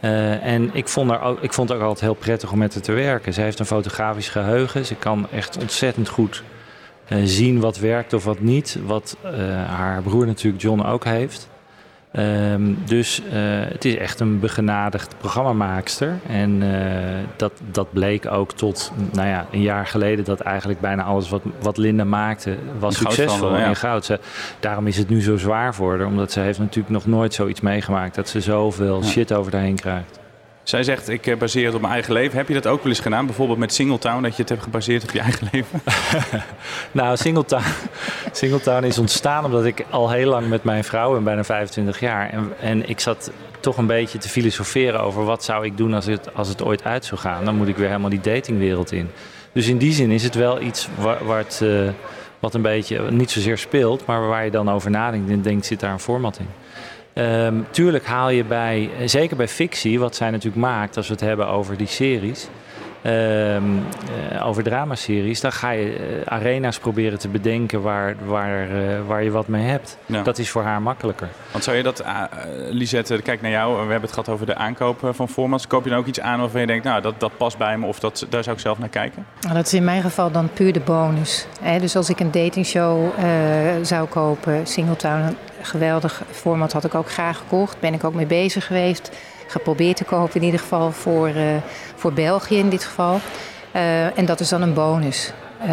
Eh, 0.00 0.44
en 0.46 0.70
ik 0.72 0.88
vond, 0.88 1.10
haar 1.10 1.32
ik 1.40 1.52
vond 1.52 1.68
het 1.68 1.78
ook 1.78 1.84
altijd 1.84 2.04
heel 2.04 2.14
prettig 2.14 2.52
om 2.52 2.58
met 2.58 2.74
haar 2.74 2.82
te 2.82 2.92
werken. 2.92 3.32
Zij 3.32 3.44
heeft 3.44 3.58
een 3.58 3.66
fotografisch 3.66 4.28
geheugen. 4.28 4.86
Ze 4.86 4.94
kan 4.94 5.26
echt 5.30 5.58
ontzettend 5.58 6.08
goed 6.08 6.42
zien 7.24 7.60
wat 7.60 7.78
werkt 7.78 8.12
of 8.12 8.24
wat 8.24 8.40
niet. 8.40 8.78
Wat 8.86 9.16
eh, 9.22 9.32
haar 9.64 10.02
broer 10.02 10.26
natuurlijk 10.26 10.62
John 10.62 10.80
ook 10.80 11.04
heeft. 11.04 11.48
Ehm, 12.12 12.74
dus 12.84 13.22
eh, 13.24 13.40
het 13.68 13.84
is 13.84 13.96
echt 13.96 14.20
een 14.20 14.40
begenadigd 14.40 15.14
programmamaakster. 15.18 16.18
En 16.26 16.62
eh, 16.62 17.18
dat, 17.36 17.52
dat 17.70 17.92
bleek 17.92 18.30
ook 18.30 18.52
tot 18.52 18.92
nou 19.12 19.28
ja, 19.28 19.46
een 19.50 19.62
jaar 19.62 19.86
geleden 19.86 20.24
dat 20.24 20.40
eigenlijk 20.40 20.80
bijna 20.80 21.02
alles 21.02 21.28
wat, 21.28 21.42
wat 21.60 21.76
Linda 21.76 22.04
maakte 22.04 22.56
was 22.78 22.94
In 22.94 23.00
succesvol 23.00 23.56
ja. 23.56 23.66
in 23.66 23.76
goud. 23.76 24.04
Ze, 24.04 24.20
daarom 24.60 24.86
is 24.86 24.96
het 24.96 25.08
nu 25.08 25.22
zo 25.22 25.36
zwaar 25.36 25.74
voor 25.74 25.98
haar. 25.98 26.06
Omdat 26.06 26.32
ze 26.32 26.40
heeft 26.40 26.58
natuurlijk 26.58 26.94
nog 26.94 27.06
nooit 27.06 27.34
zoiets 27.34 27.60
meegemaakt. 27.60 28.14
Dat 28.14 28.28
ze 28.28 28.40
zoveel 28.40 29.04
shit 29.04 29.32
over 29.32 29.52
haar 29.52 29.62
heen 29.62 29.76
krijgt. 29.76 30.17
Zij 30.68 30.82
zegt, 30.82 31.08
ik 31.08 31.26
eh, 31.26 31.36
baseer 31.36 31.66
het 31.66 31.74
op 31.74 31.80
mijn 31.80 31.92
eigen 31.92 32.12
leven. 32.12 32.38
Heb 32.38 32.48
je 32.48 32.54
dat 32.54 32.66
ook 32.66 32.82
wel 32.82 32.92
eens 32.92 33.00
gedaan? 33.00 33.26
Bijvoorbeeld 33.26 33.58
met 33.58 33.74
Singletown, 33.74 34.22
dat 34.22 34.36
je 34.36 34.40
het 34.40 34.48
hebt 34.48 34.62
gebaseerd 34.62 35.02
op 35.02 35.10
je 35.10 35.20
eigen 35.20 35.48
leven? 35.52 35.82
Nou, 36.92 37.16
Singletown, 37.16 37.64
Singletown 38.32 38.84
is 38.84 38.98
ontstaan 38.98 39.44
omdat 39.44 39.64
ik 39.64 39.84
al 39.90 40.10
heel 40.10 40.28
lang 40.28 40.48
met 40.48 40.64
mijn 40.64 40.84
vrouw 40.84 41.12
ben, 41.12 41.24
bijna 41.24 41.44
25 41.44 42.00
jaar. 42.00 42.30
En, 42.30 42.52
en 42.60 42.88
ik 42.88 43.00
zat 43.00 43.30
toch 43.60 43.76
een 43.76 43.86
beetje 43.86 44.18
te 44.18 44.28
filosoferen 44.28 45.00
over 45.00 45.24
wat 45.24 45.44
zou 45.44 45.64
ik 45.64 45.76
doen 45.76 45.94
als 45.94 46.06
het, 46.06 46.34
als 46.34 46.48
het 46.48 46.62
ooit 46.62 46.84
uit 46.84 47.04
zou 47.04 47.20
gaan. 47.20 47.44
Dan 47.44 47.56
moet 47.56 47.68
ik 47.68 47.76
weer 47.76 47.88
helemaal 47.88 48.10
die 48.10 48.20
datingwereld 48.20 48.92
in. 48.92 49.10
Dus 49.52 49.66
in 49.68 49.78
die 49.78 49.92
zin 49.92 50.10
is 50.10 50.22
het 50.22 50.34
wel 50.34 50.60
iets 50.60 50.88
waar, 51.26 51.44
eh, 51.60 51.88
wat 52.38 52.54
een 52.54 52.62
beetje 52.62 53.10
niet 53.10 53.30
zozeer 53.30 53.58
speelt, 53.58 54.06
maar 54.06 54.26
waar 54.26 54.44
je 54.44 54.50
dan 54.50 54.70
over 54.70 54.90
nadenkt 54.90 55.30
en 55.30 55.42
denkt, 55.42 55.66
zit 55.66 55.80
daar 55.80 55.92
een 55.92 56.00
format 56.00 56.38
in. 56.38 56.48
Ehm, 57.12 57.54
tuurlijk 57.70 58.06
haal 58.06 58.30
je 58.30 58.44
bij, 58.44 58.90
eh, 58.98 59.08
zeker 59.08 59.36
bij 59.36 59.48
fictie, 59.48 59.98
wat 60.00 60.16
zij 60.16 60.30
natuurlijk 60.30 60.62
maakt, 60.62 60.96
als 60.96 61.06
we 61.06 61.12
het 61.12 61.22
hebben 61.22 61.48
over 61.48 61.76
die 61.76 61.86
series, 61.86 62.48
ehm, 63.02 63.62
eh, 64.32 64.46
over 64.46 64.62
dramaseries, 64.62 65.40
dan 65.40 65.52
ga 65.52 65.70
je 65.70 65.92
eh, 65.92 66.32
arena's 66.32 66.78
proberen 66.78 67.18
te 67.18 67.28
bedenken 67.28 67.82
waar, 67.82 68.14
waar, 68.24 68.62
eh, 68.62 69.06
waar 69.06 69.22
je 69.22 69.30
wat 69.30 69.48
mee 69.48 69.64
hebt. 69.64 69.98
Ja. 70.06 70.22
Dat 70.22 70.38
is 70.38 70.50
voor 70.50 70.62
haar 70.62 70.82
makkelijker. 70.82 71.28
Want 71.50 71.64
zou 71.64 71.76
je 71.76 71.82
dat, 71.82 72.04
Lisette, 72.70 73.22
kijk 73.22 73.40
naar 73.40 73.50
jou. 73.50 73.72
We 73.72 73.78
hebben 73.78 74.00
het 74.00 74.12
gehad 74.12 74.28
over 74.28 74.46
de 74.46 74.54
aankoop 74.54 75.10
van 75.10 75.28
formats. 75.28 75.66
Koop 75.66 75.84
je 75.84 75.90
dan 75.90 75.98
ook 75.98 76.06
iets 76.06 76.20
aan 76.20 76.40
waarvan 76.40 76.60
je 76.60 76.66
denkt, 76.66 76.84
nou, 76.84 77.00
dat, 77.02 77.20
dat 77.20 77.36
past 77.36 77.58
bij 77.58 77.78
me 77.78 77.86
of 77.86 77.98
dat, 77.98 78.26
daar 78.28 78.42
zou 78.42 78.56
ik 78.56 78.62
zelf 78.62 78.78
naar 78.78 78.88
kijken? 78.88 79.26
Nou, 79.40 79.54
dat 79.54 79.66
is 79.66 79.74
in 79.74 79.84
mijn 79.84 80.02
geval 80.02 80.30
dan 80.30 80.48
puur 80.52 80.72
de 80.72 80.80
bonus. 80.80 81.46
Hè? 81.62 81.78
Dus 81.78 81.96
als 81.96 82.10
ik 82.10 82.20
een 82.20 82.30
datingshow 82.30 83.06
eh, 83.18 83.26
zou 83.82 84.08
kopen, 84.08 84.66
Singletown, 84.66 85.36
geweldig 85.62 86.22
format 86.30 86.72
had 86.72 86.84
ik 86.84 86.94
ook 86.94 87.10
graag 87.10 87.36
gekocht. 87.38 87.80
Ben 87.80 87.94
ik 87.94 88.04
ook 88.04 88.14
mee 88.14 88.26
bezig 88.26 88.66
geweest. 88.66 89.10
Geprobeerd 89.46 89.96
te 89.96 90.04
kopen 90.04 90.34
in 90.40 90.42
ieder 90.46 90.60
geval 90.60 90.92
voor, 90.92 91.28
eh, 91.28 91.44
voor 91.94 92.12
België 92.12 92.56
in 92.58 92.68
dit 92.68 92.84
geval. 92.84 93.20
Eh, 93.72 94.18
en 94.18 94.24
dat 94.26 94.40
is 94.40 94.48
dan 94.48 94.62
een 94.62 94.74
bonus. 94.74 95.32
Eh, 95.60 95.68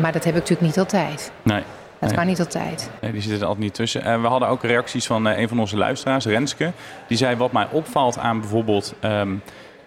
maar 0.00 0.12
dat 0.12 0.24
heb 0.24 0.34
ik 0.34 0.40
natuurlijk 0.40 0.60
niet 0.60 0.78
altijd. 0.78 1.32
Nee. 1.42 1.62
Dat 1.98 2.08
Nee. 2.10 2.18
kan 2.18 2.26
niet 2.28 2.38
altijd. 2.40 2.90
Nee, 3.00 3.12
die 3.12 3.20
zitten 3.20 3.40
er 3.40 3.46
altijd 3.46 3.64
niet 3.64 3.74
tussen. 3.74 4.02
En 4.02 4.22
we 4.22 4.28
hadden 4.28 4.48
ook 4.48 4.62
reacties 4.62 5.06
van 5.06 5.24
een 5.24 5.48
van 5.48 5.60
onze 5.60 5.76
luisteraars, 5.76 6.24
Renske. 6.24 6.72
Die 7.08 7.16
zei, 7.16 7.36
wat 7.36 7.52
mij 7.52 7.66
opvalt 7.70 8.18
aan 8.18 8.40
bijvoorbeeld 8.40 8.94
ehm, 9.00 9.34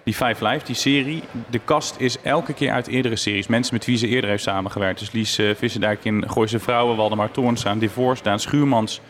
die 0.05 0.13
Five 0.13 0.47
Live, 0.47 0.65
die 0.65 0.75
serie. 0.75 1.23
De 1.49 1.59
kast 1.59 1.95
is 1.97 2.17
elke 2.21 2.53
keer 2.53 2.71
uit 2.71 2.87
eerdere 2.87 3.15
series. 3.15 3.47
Mensen 3.47 3.73
met 3.73 3.85
wie 3.85 3.97
ze 3.97 4.07
eerder 4.07 4.29
heeft 4.29 4.43
samengewerkt. 4.43 4.99
Dus 4.99 5.11
Lies 5.11 5.39
uh, 5.39 5.55
Visserdijk 5.55 6.05
in 6.05 6.29
Gooise 6.29 6.59
Vrouwen, 6.59 6.97
Waldemar 6.97 7.31
Toorns 7.31 7.65
aan 7.65 7.79
Divorce, 7.79 8.23
Daan 8.23 8.39
Schuurmans. 8.39 9.01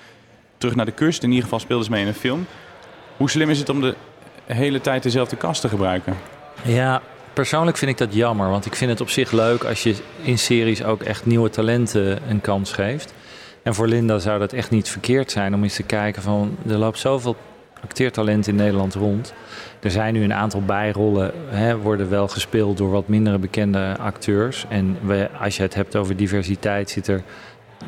Terug 0.58 0.75
naar 0.75 0.86
de 0.86 0.92
kust. 0.92 1.24
In 1.24 1.30
ieder 1.30 1.44
geval 1.44 1.60
speelde 1.60 1.84
ze 1.84 1.92
mee 1.92 2.02
in 2.02 2.08
een 2.08 2.14
film. 2.14 2.46
Hoe 3.18 3.30
slim 3.30 3.50
is 3.50 3.60
het 3.60 3.70
om 3.70 3.82
de 3.82 3.96
hele 4.46 4.82
tijd 4.82 5.04
dezelfde 5.04 5.36
kast 5.36 5.62
te 5.62 5.70
gebruiken? 5.70 6.18
Ja, 6.64 7.02
persoonlijk 7.34 7.78
vind 7.78 7.92
ik 7.92 7.98
dat 7.98 8.14
jammer. 8.14 8.50
Want 8.50 8.66
ik 8.66 8.75
vind 8.75 8.92
het 8.92 9.02
op 9.02 9.10
zich 9.10 9.32
leuk 9.32 9.64
als 9.64 9.84
je 9.84 9.96
in 10.22 10.38
series 10.38 10.84
ook 10.84 11.02
echt 11.02 11.25
nieuwe 11.25 11.50
talenten 11.50 12.30
een 12.30 12.42
kans 12.42 12.72
geeft. 12.72 13.14
En 13.64 13.75
voor 13.75 13.88
Linda 13.88 14.20
zou 14.20 14.40
dat 14.40 14.54
echt 14.54 14.70
niet 14.70 14.90
verkeerd 14.90 15.32
zijn 15.32 15.54
om 15.54 15.64
eens 15.64 15.75
te 15.75 15.84
kijken 15.84 16.22
van... 16.22 16.58
er 16.68 16.78
loopt 16.78 17.00
zoveel 17.00 17.36
acteertalent 17.84 18.48
in 18.48 18.55
Nederland 18.55 18.94
rond. 18.94 19.34
Er 19.79 19.91
zijn 19.91 20.13
nu 20.13 20.24
een 20.24 20.34
aantal 20.34 20.62
bijrollen, 20.62 21.32
hè, 21.48 21.77
worden 21.77 22.10
wel 22.10 22.27
gespeeld 22.27 22.77
door 22.77 22.91
wat 22.91 23.08
mindere 23.08 23.38
bekende 23.38 23.96
acteurs. 24.00 24.65
En 24.70 24.98
we, 25.01 25.29
als 25.41 25.58
je 25.58 25.62
het 25.62 25.74
hebt 25.74 25.96
over 25.96 26.15
diversiteit, 26.15 26.89
zit 26.89 27.08
er, 27.08 27.22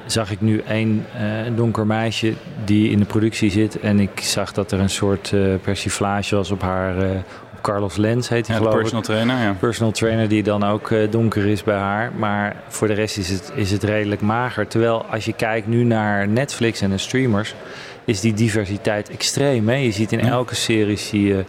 zag 0.06 0.32
ik 0.32 0.41
nu 0.41 0.60
één 0.67 1.06
uh, 1.15 1.56
donker 1.56 1.86
meisje 1.86 2.34
die 2.65 2.89
in 2.89 3.00
de 3.00 3.06
productie 3.06 3.51
zit. 3.51 3.79
En 3.79 4.00
ik 4.00 4.20
zag 4.20 4.53
dat 4.53 4.72
er 4.72 4.79
een 4.79 4.89
soort 4.89 5.32
uh, 5.32 5.56
persiflage 5.62 6.36
was 6.36 6.51
op 6.51 6.62
haar, 6.62 6.98
uh, 6.98 7.10
op 7.53 7.62
Carlos 7.62 7.96
Lens 7.96 8.29
heet 8.29 8.48
hij 8.48 8.56
Ja, 8.56 8.63
de 8.63 8.70
personal 8.70 9.00
ik. 9.00 9.06
trainer, 9.06 9.38
ja. 9.38 9.56
Personal 9.60 9.91
trainer 9.91 10.27
die 10.27 10.44
dan 10.44 10.63
ook 10.63 10.91
eh, 10.91 11.12
donker 11.12 11.46
is 11.46 11.63
bij 11.63 11.77
haar. 11.77 12.12
Maar 12.17 12.56
voor 12.67 12.88
de 12.88 12.94
rest 12.94 13.17
is 13.17 13.29
het, 13.29 13.51
is 13.56 13.72
het 13.72 13.84
redelijk 13.84 14.22
mager. 14.22 14.67
Terwijl 14.67 15.06
als 15.06 15.25
je 15.25 15.34
kijkt 15.34 15.67
nu 15.67 15.84
naar 15.84 16.27
Netflix 16.27 16.82
en 16.82 16.89
de 16.89 16.98
streamers, 16.98 17.56
is 18.08 18.22
die 18.22 18.34
diversiteit 18.34 19.10
extreem. 19.10 19.70
Hè? 19.70 19.76
Je 19.76 19.92
ziet 19.92 20.12
in 20.12 20.20
elke 20.20 20.56
serie 20.56 20.96
zie 20.98 21.28
je 21.28 21.44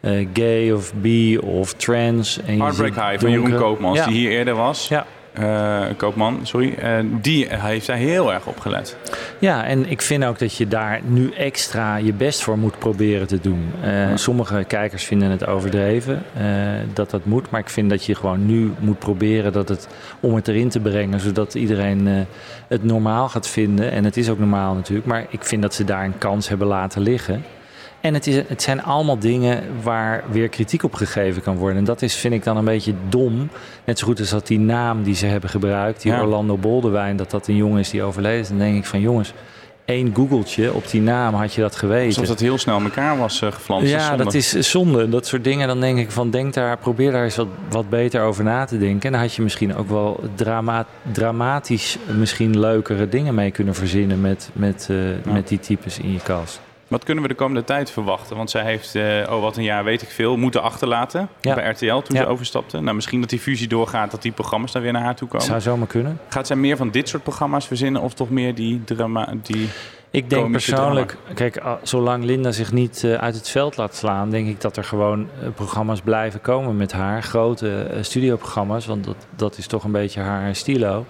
eh, 0.00 0.26
gay 0.32 0.70
of 0.72 0.92
bi 0.94 1.38
of 1.38 1.72
trans. 1.74 2.40
En 2.46 2.60
Heartbreak 2.60 2.94
High 2.94 3.20
van 3.20 3.30
Jeroen 3.30 3.56
Koopmans, 3.56 3.98
Ja. 3.98 4.06
die 4.06 4.14
hier 4.14 4.30
eerder 4.30 4.54
was. 4.54 4.88
Ja. 4.88 5.06
Eh, 5.32 5.82
Koopman, 5.96 6.40
sorry. 6.42 6.74
Die 7.20 7.46
heeft 7.50 7.86
daar 7.86 7.96
heel 7.96 8.32
erg 8.32 8.46
op 8.46 8.60
gelet. 8.60 8.96
Ja, 9.38 9.64
en 9.64 9.90
ik 9.90 10.02
vind 10.02 10.24
ook 10.24 10.38
dat 10.38 10.56
je 10.56 10.68
daar 10.68 11.00
nu 11.04 11.30
extra 11.30 11.96
je 11.96 12.12
best 12.12 12.42
voor 12.42 12.58
moet 12.58 12.78
proberen 12.78 13.26
te 13.26 13.40
doen. 13.40 13.72
Eh, 13.82 14.08
Sommige 14.14 14.64
kijkers 14.64 15.04
vinden 15.04 15.30
het 15.30 15.46
overdreven 15.46 16.22
eh, 16.34 16.44
dat 16.92 17.10
dat 17.10 17.24
moet. 17.24 17.50
Maar 17.50 17.60
ik 17.60 17.68
vind 17.68 17.90
dat 17.90 18.04
je 18.04 18.14
gewoon 18.14 18.46
nu 18.46 18.72
moet 18.78 18.98
proberen 18.98 19.52
dat 19.52 19.68
het, 19.68 19.88
om 20.20 20.34
het 20.34 20.48
erin 20.48 20.68
te 20.68 20.80
brengen. 20.80 21.20
Zodat 21.20 21.54
iedereen 21.54 22.26
het 22.68 22.84
normaal 22.84 23.28
gaat 23.28 23.48
vinden. 23.48 23.90
En 23.90 24.04
het 24.04 24.16
is 24.16 24.28
ook 24.28 24.38
normaal 24.38 24.74
natuurlijk. 24.74 25.06
Maar 25.06 25.26
ik 25.28 25.44
vind 25.44 25.62
dat 25.62 25.74
ze 25.74 25.84
daar 25.84 26.04
een 26.04 26.18
kans 26.18 26.48
hebben 26.48 26.66
laten 26.66 27.02
liggen. 27.02 27.44
En 28.02 28.14
het, 28.14 28.26
is, 28.26 28.36
het 28.48 28.62
zijn 28.62 28.82
allemaal 28.82 29.18
dingen 29.18 29.62
waar 29.82 30.24
weer 30.30 30.48
kritiek 30.48 30.82
op 30.82 30.94
gegeven 30.94 31.42
kan 31.42 31.56
worden. 31.56 31.78
En 31.78 31.84
dat 31.84 32.02
is, 32.02 32.14
vind 32.14 32.34
ik 32.34 32.44
dan 32.44 32.56
een 32.56 32.64
beetje 32.64 32.94
dom. 33.08 33.48
Net 33.84 33.98
zo 33.98 34.06
goed 34.06 34.20
als 34.20 34.30
dat 34.30 34.46
die 34.46 34.58
naam 34.58 35.02
die 35.02 35.14
ze 35.14 35.26
hebben 35.26 35.50
gebruikt, 35.50 36.02
die 36.02 36.12
Ja. 36.12 36.20
Orlando 36.20 36.56
Boldewijn, 36.56 37.16
dat 37.16 37.30
dat 37.30 37.48
een 37.48 37.56
jongen 37.56 37.80
is 37.80 37.90
die 37.90 38.02
overleden 38.02 38.40
is. 38.40 38.48
Dan 38.48 38.58
denk 38.58 38.76
ik 38.76 38.84
van 38.84 39.00
jongens, 39.00 39.32
één 39.84 40.14
googeltje 40.14 40.72
op 40.72 40.90
die 40.90 41.00
naam 41.00 41.34
had 41.34 41.54
je 41.54 41.60
dat 41.60 41.76
geweten. 41.76 42.06
Alsof 42.06 42.26
dat 42.26 42.40
heel 42.40 42.58
snel 42.58 42.78
in 42.78 42.84
elkaar 42.84 43.18
was 43.18 43.42
eh, 43.42 43.52
geflanst. 43.52 43.90
Ja, 43.90 44.06
zonde. 44.06 44.24
dat 44.24 44.34
is 44.34 44.50
zonde. 44.50 45.08
Dat 45.08 45.26
soort 45.26 45.44
dingen. 45.44 45.68
Dan 45.68 45.80
denk 45.80 45.98
ik 45.98 46.10
van, 46.10 46.30
denk 46.30 46.54
daar, 46.54 46.78
probeer 46.78 47.12
daar 47.12 47.24
eens 47.24 47.36
wat, 47.36 47.48
wat 47.70 47.88
beter 47.88 48.22
over 48.22 48.44
na 48.44 48.64
te 48.64 48.78
denken. 48.78 49.06
En 49.06 49.12
dan 49.12 49.20
had 49.20 49.34
je 49.34 49.42
misschien 49.42 49.76
ook 49.76 49.88
wel 49.88 50.20
drama, 50.34 50.86
dramatisch 51.12 51.98
misschien 52.18 52.60
leukere 52.60 53.08
dingen 53.08 53.34
mee 53.34 53.50
kunnen 53.50 53.74
verzinnen 53.74 54.20
met, 54.20 54.50
met, 54.52 54.88
eh, 54.90 55.32
met 55.32 55.48
die 55.48 55.60
types 55.60 55.98
in 55.98 56.12
je 56.12 56.20
cast. 56.22 56.60
Wat 56.92 57.04
kunnen 57.04 57.22
we 57.22 57.28
de 57.28 57.34
komende 57.34 57.64
tijd 57.64 57.90
verwachten? 57.90 58.36
Want 58.36 58.50
zij 58.50 58.64
heeft, 58.64 58.94
eh, 58.94 59.02
oh 59.30 59.40
wat 59.40 59.56
een 59.56 59.62
jaar 59.62 59.84
weet 59.84 60.02
ik 60.02 60.08
veel, 60.08 60.36
moeten 60.36 60.62
achterlaten 60.62 61.28
Ja. 61.40 61.54
bij 61.54 61.70
RTL 61.70 61.86
toen 61.86 62.16
Ja. 62.16 62.22
ze 62.22 62.26
overstapte. 62.26 62.80
Nou, 62.80 62.94
misschien 62.94 63.20
dat 63.20 63.30
die 63.30 63.38
fusie 63.38 63.68
doorgaat, 63.68 64.10
dat 64.10 64.22
die 64.22 64.32
programma's 64.32 64.72
dan 64.72 64.82
weer 64.82 64.92
naar 64.92 65.02
haar 65.02 65.14
toe 65.14 65.28
komen. 65.28 65.46
Zou 65.46 65.60
zomaar 65.60 65.86
kunnen. 65.86 66.18
Gaat 66.28 66.46
zij 66.46 66.56
meer 66.56 66.76
van 66.76 66.90
dit 66.90 67.08
soort 67.08 67.22
programma's 67.22 67.66
verzinnen 67.66 68.02
of 68.02 68.14
toch 68.14 68.30
meer 68.30 68.54
die 68.54 68.84
drama... 68.84 69.28
Die 69.42 69.68
Ik 70.10 70.30
denk 70.30 70.50
persoonlijk, 70.50 71.16
kijk, 71.34 71.62
zolang 71.82 72.24
Linda 72.24 72.50
zich 72.50 72.72
niet 72.72 73.04
eh, 73.04 73.14
uit 73.14 73.34
het 73.34 73.48
veld 73.48 73.76
laat 73.76 73.94
slaan, 73.96 74.30
denk 74.30 74.48
ik 74.48 74.60
dat 74.60 74.76
er 74.76 74.84
gewoon 74.84 75.28
eh, 75.42 75.48
programma's 75.54 76.00
blijven 76.00 76.40
komen 76.40 76.76
met 76.76 76.92
haar. 76.92 77.22
Grote 77.22 77.86
studioprogramma's, 78.00 78.86
want 78.86 79.04
dat, 79.04 79.16
dat 79.36 79.58
is 79.58 79.66
toch 79.66 79.84
een 79.84 79.92
beetje 79.92 80.20
haar 80.20 80.54
stilo. 80.56 81.06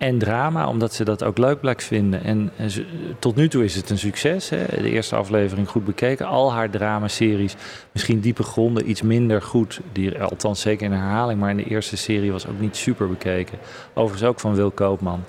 En 0.00 0.18
drama, 0.18 0.68
omdat 0.68 0.94
ze 0.94 1.04
dat 1.04 1.24
ook 1.24 1.38
leuk 1.38 1.60
blijkt 1.60 1.84
vinden. 1.84 2.24
En, 2.24 2.50
en 2.56 2.70
ze- 2.70 2.84
tot 3.18 3.36
nu 3.36 3.48
toe 3.48 3.64
is 3.64 3.74
het 3.76 3.90
een 3.90 3.98
succes. 3.98 4.48
Hè? 4.48 4.64
De 4.66 4.90
eerste 4.90 5.16
aflevering 5.16 5.68
goed 5.68 5.84
bekeken. 5.84 6.26
Al 6.26 6.52
haar 6.52 6.70
dramaseries, 6.70 7.54
misschien 7.92 8.20
diepe 8.20 8.42
gronden, 8.42 8.90
iets 8.90 9.02
minder 9.02 9.42
goed. 9.42 9.80
Die, 9.92 10.20
althans 10.22 10.60
zeker 10.60 10.86
in 10.86 10.92
herhaling, 10.92 11.40
maar 11.40 11.50
in 11.50 11.56
de 11.56 11.64
eerste 11.64 11.96
serie 11.96 12.32
was 12.32 12.46
ook 12.46 12.60
niet 12.60 12.76
super 12.76 13.08
bekeken. 13.08 13.58
Overigens 13.94 14.28
ook 14.30 14.40
van 14.40 14.54
Wil 14.54 14.70
Koopman. 14.70 15.24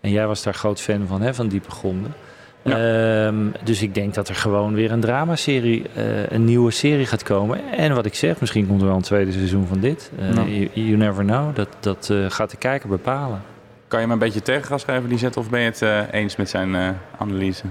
En 0.00 0.10
jij 0.10 0.26
was 0.26 0.42
daar 0.42 0.54
groot 0.54 0.80
fan 0.80 1.06
van, 1.06 1.20
hè, 1.22 1.34
van 1.34 1.48
diepe 1.48 1.70
gronden. 1.70 2.14
Ehm, 2.62 3.36
dus 3.64 3.82
ik 3.82 3.94
denk 3.94 4.14
dat 4.14 4.28
er 4.28 4.34
gewoon 4.34 4.74
weer 4.74 4.92
een 4.92 5.00
dramaserie, 5.00 5.82
eh 5.94 6.30
een 6.30 6.44
nieuwe 6.44 6.70
serie 6.70 7.06
gaat 7.06 7.22
komen. 7.22 7.60
En 7.72 7.94
wat 7.94 8.06
ik 8.06 8.14
zeg, 8.14 8.40
misschien 8.40 8.66
komt 8.66 8.80
er 8.80 8.86
wel 8.86 8.96
een 8.96 9.02
tweede 9.02 9.32
seizoen 9.32 9.66
van 9.66 9.80
dit. 9.80 10.10
Eh, 10.18 10.28
Nou. 10.28 10.48
you, 10.50 10.68
you 10.72 10.96
never 10.96 11.24
know. 11.24 11.54
Dat, 11.56 11.68
dat 11.80 12.08
eh, 12.10 12.16
gaat 12.30 12.50
de 12.50 12.56
kijker 12.56 12.88
bepalen. 12.88 13.40
Kan 13.88 14.00
je 14.00 14.06
me 14.06 14.12
een 14.12 14.18
beetje 14.18 14.42
tegengas 14.42 14.84
geven, 14.84 15.08
Lisette, 15.08 15.38
of 15.38 15.50
ben 15.50 15.60
je 15.60 15.66
het 15.66 15.82
eh, 15.82 16.00
eens 16.10 16.36
met 16.36 16.48
zijn 16.50 16.74
eh, 16.74 16.88
analyse? 17.18 17.64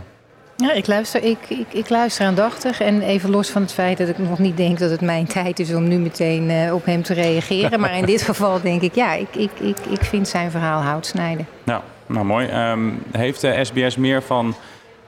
Ja, 0.57 0.71
ik 0.73 0.87
luister, 0.87 1.23
ik, 1.23 1.37
ik, 1.47 1.65
ik 1.73 1.89
luister 1.89 2.25
aandachtig. 2.25 2.81
En 2.81 3.01
even 3.01 3.29
los 3.29 3.49
van 3.49 3.61
het 3.61 3.73
feit 3.73 3.97
dat 3.97 4.07
ik 4.07 4.17
nog 4.17 4.39
niet 4.39 4.57
denk 4.57 4.79
dat 4.79 4.89
het 4.91 5.01
mijn 5.01 5.27
tijd 5.27 5.59
is 5.59 5.73
om 5.73 5.87
nu 5.87 5.97
meteen 5.97 6.49
eh, 6.49 6.73
op 6.73 6.85
hem 6.85 7.01
te 7.03 7.13
reageren. 7.13 7.79
Maar 7.79 7.97
in 7.97 8.05
dit 8.15 8.21
geval 8.21 8.61
denk 8.61 8.81
ik, 8.81 8.95
ja, 8.95 9.13
ik, 9.13 9.35
ik, 9.35 9.51
ik, 9.59 9.77
ik 9.89 10.01
vind 10.03 10.27
zijn 10.27 10.51
verhaal 10.51 10.81
hout 10.81 11.05
snijden. 11.05 11.47
Nou, 11.63 11.81
nou 12.05 12.25
mooi. 12.25 12.47
Ehm, 12.47 12.89
heeft 13.11 13.41
de 13.41 13.59
SBS 13.63 13.95
meer 13.95 14.21
van 14.21 14.55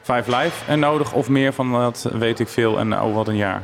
Five 0.02 0.36
Live 0.38 0.72
en 0.72 0.80
nodig 0.80 1.14
of 1.14 1.30
meer 1.30 1.54
van 1.54 1.72
dat 1.72 2.10
weet 2.14 2.40
ik 2.40 2.48
veel 2.48 2.80
en 2.80 3.02
oh 3.02 3.16
wat 3.16 3.28
een 3.28 3.36
jaar? 3.36 3.64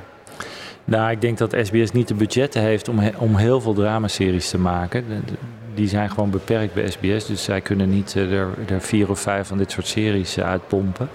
Nou, 0.85 1.11
ik 1.11 1.21
denk 1.21 1.37
dat 1.37 1.55
SBS 1.61 1.91
niet 1.91 2.07
de 2.07 2.13
budgetten 2.13 2.61
heeft 2.61 2.89
om, 2.89 2.99
he- 2.99 3.11
om 3.17 3.35
heel 3.35 3.61
veel 3.61 3.73
dramaseries 3.73 4.49
te 4.49 4.57
maken. 4.57 5.05
De- 5.07 5.25
de- 5.25 5.37
die 5.75 5.87
zijn 5.87 6.09
gewoon 6.09 6.29
beperkt 6.29 6.73
bij 6.73 6.89
SBS. 6.89 7.25
Dus 7.25 7.43
zij 7.43 7.61
kunnen 7.61 7.89
niet 7.89 8.15
eh, 8.15 8.31
er, 8.31 8.49
er 8.67 8.81
vier 8.81 9.09
of 9.09 9.19
vijf 9.19 9.47
van 9.47 9.57
dit 9.57 9.71
soort 9.71 9.87
series 9.87 10.37
eh, 10.37 10.45
uitpompen. 10.45 11.09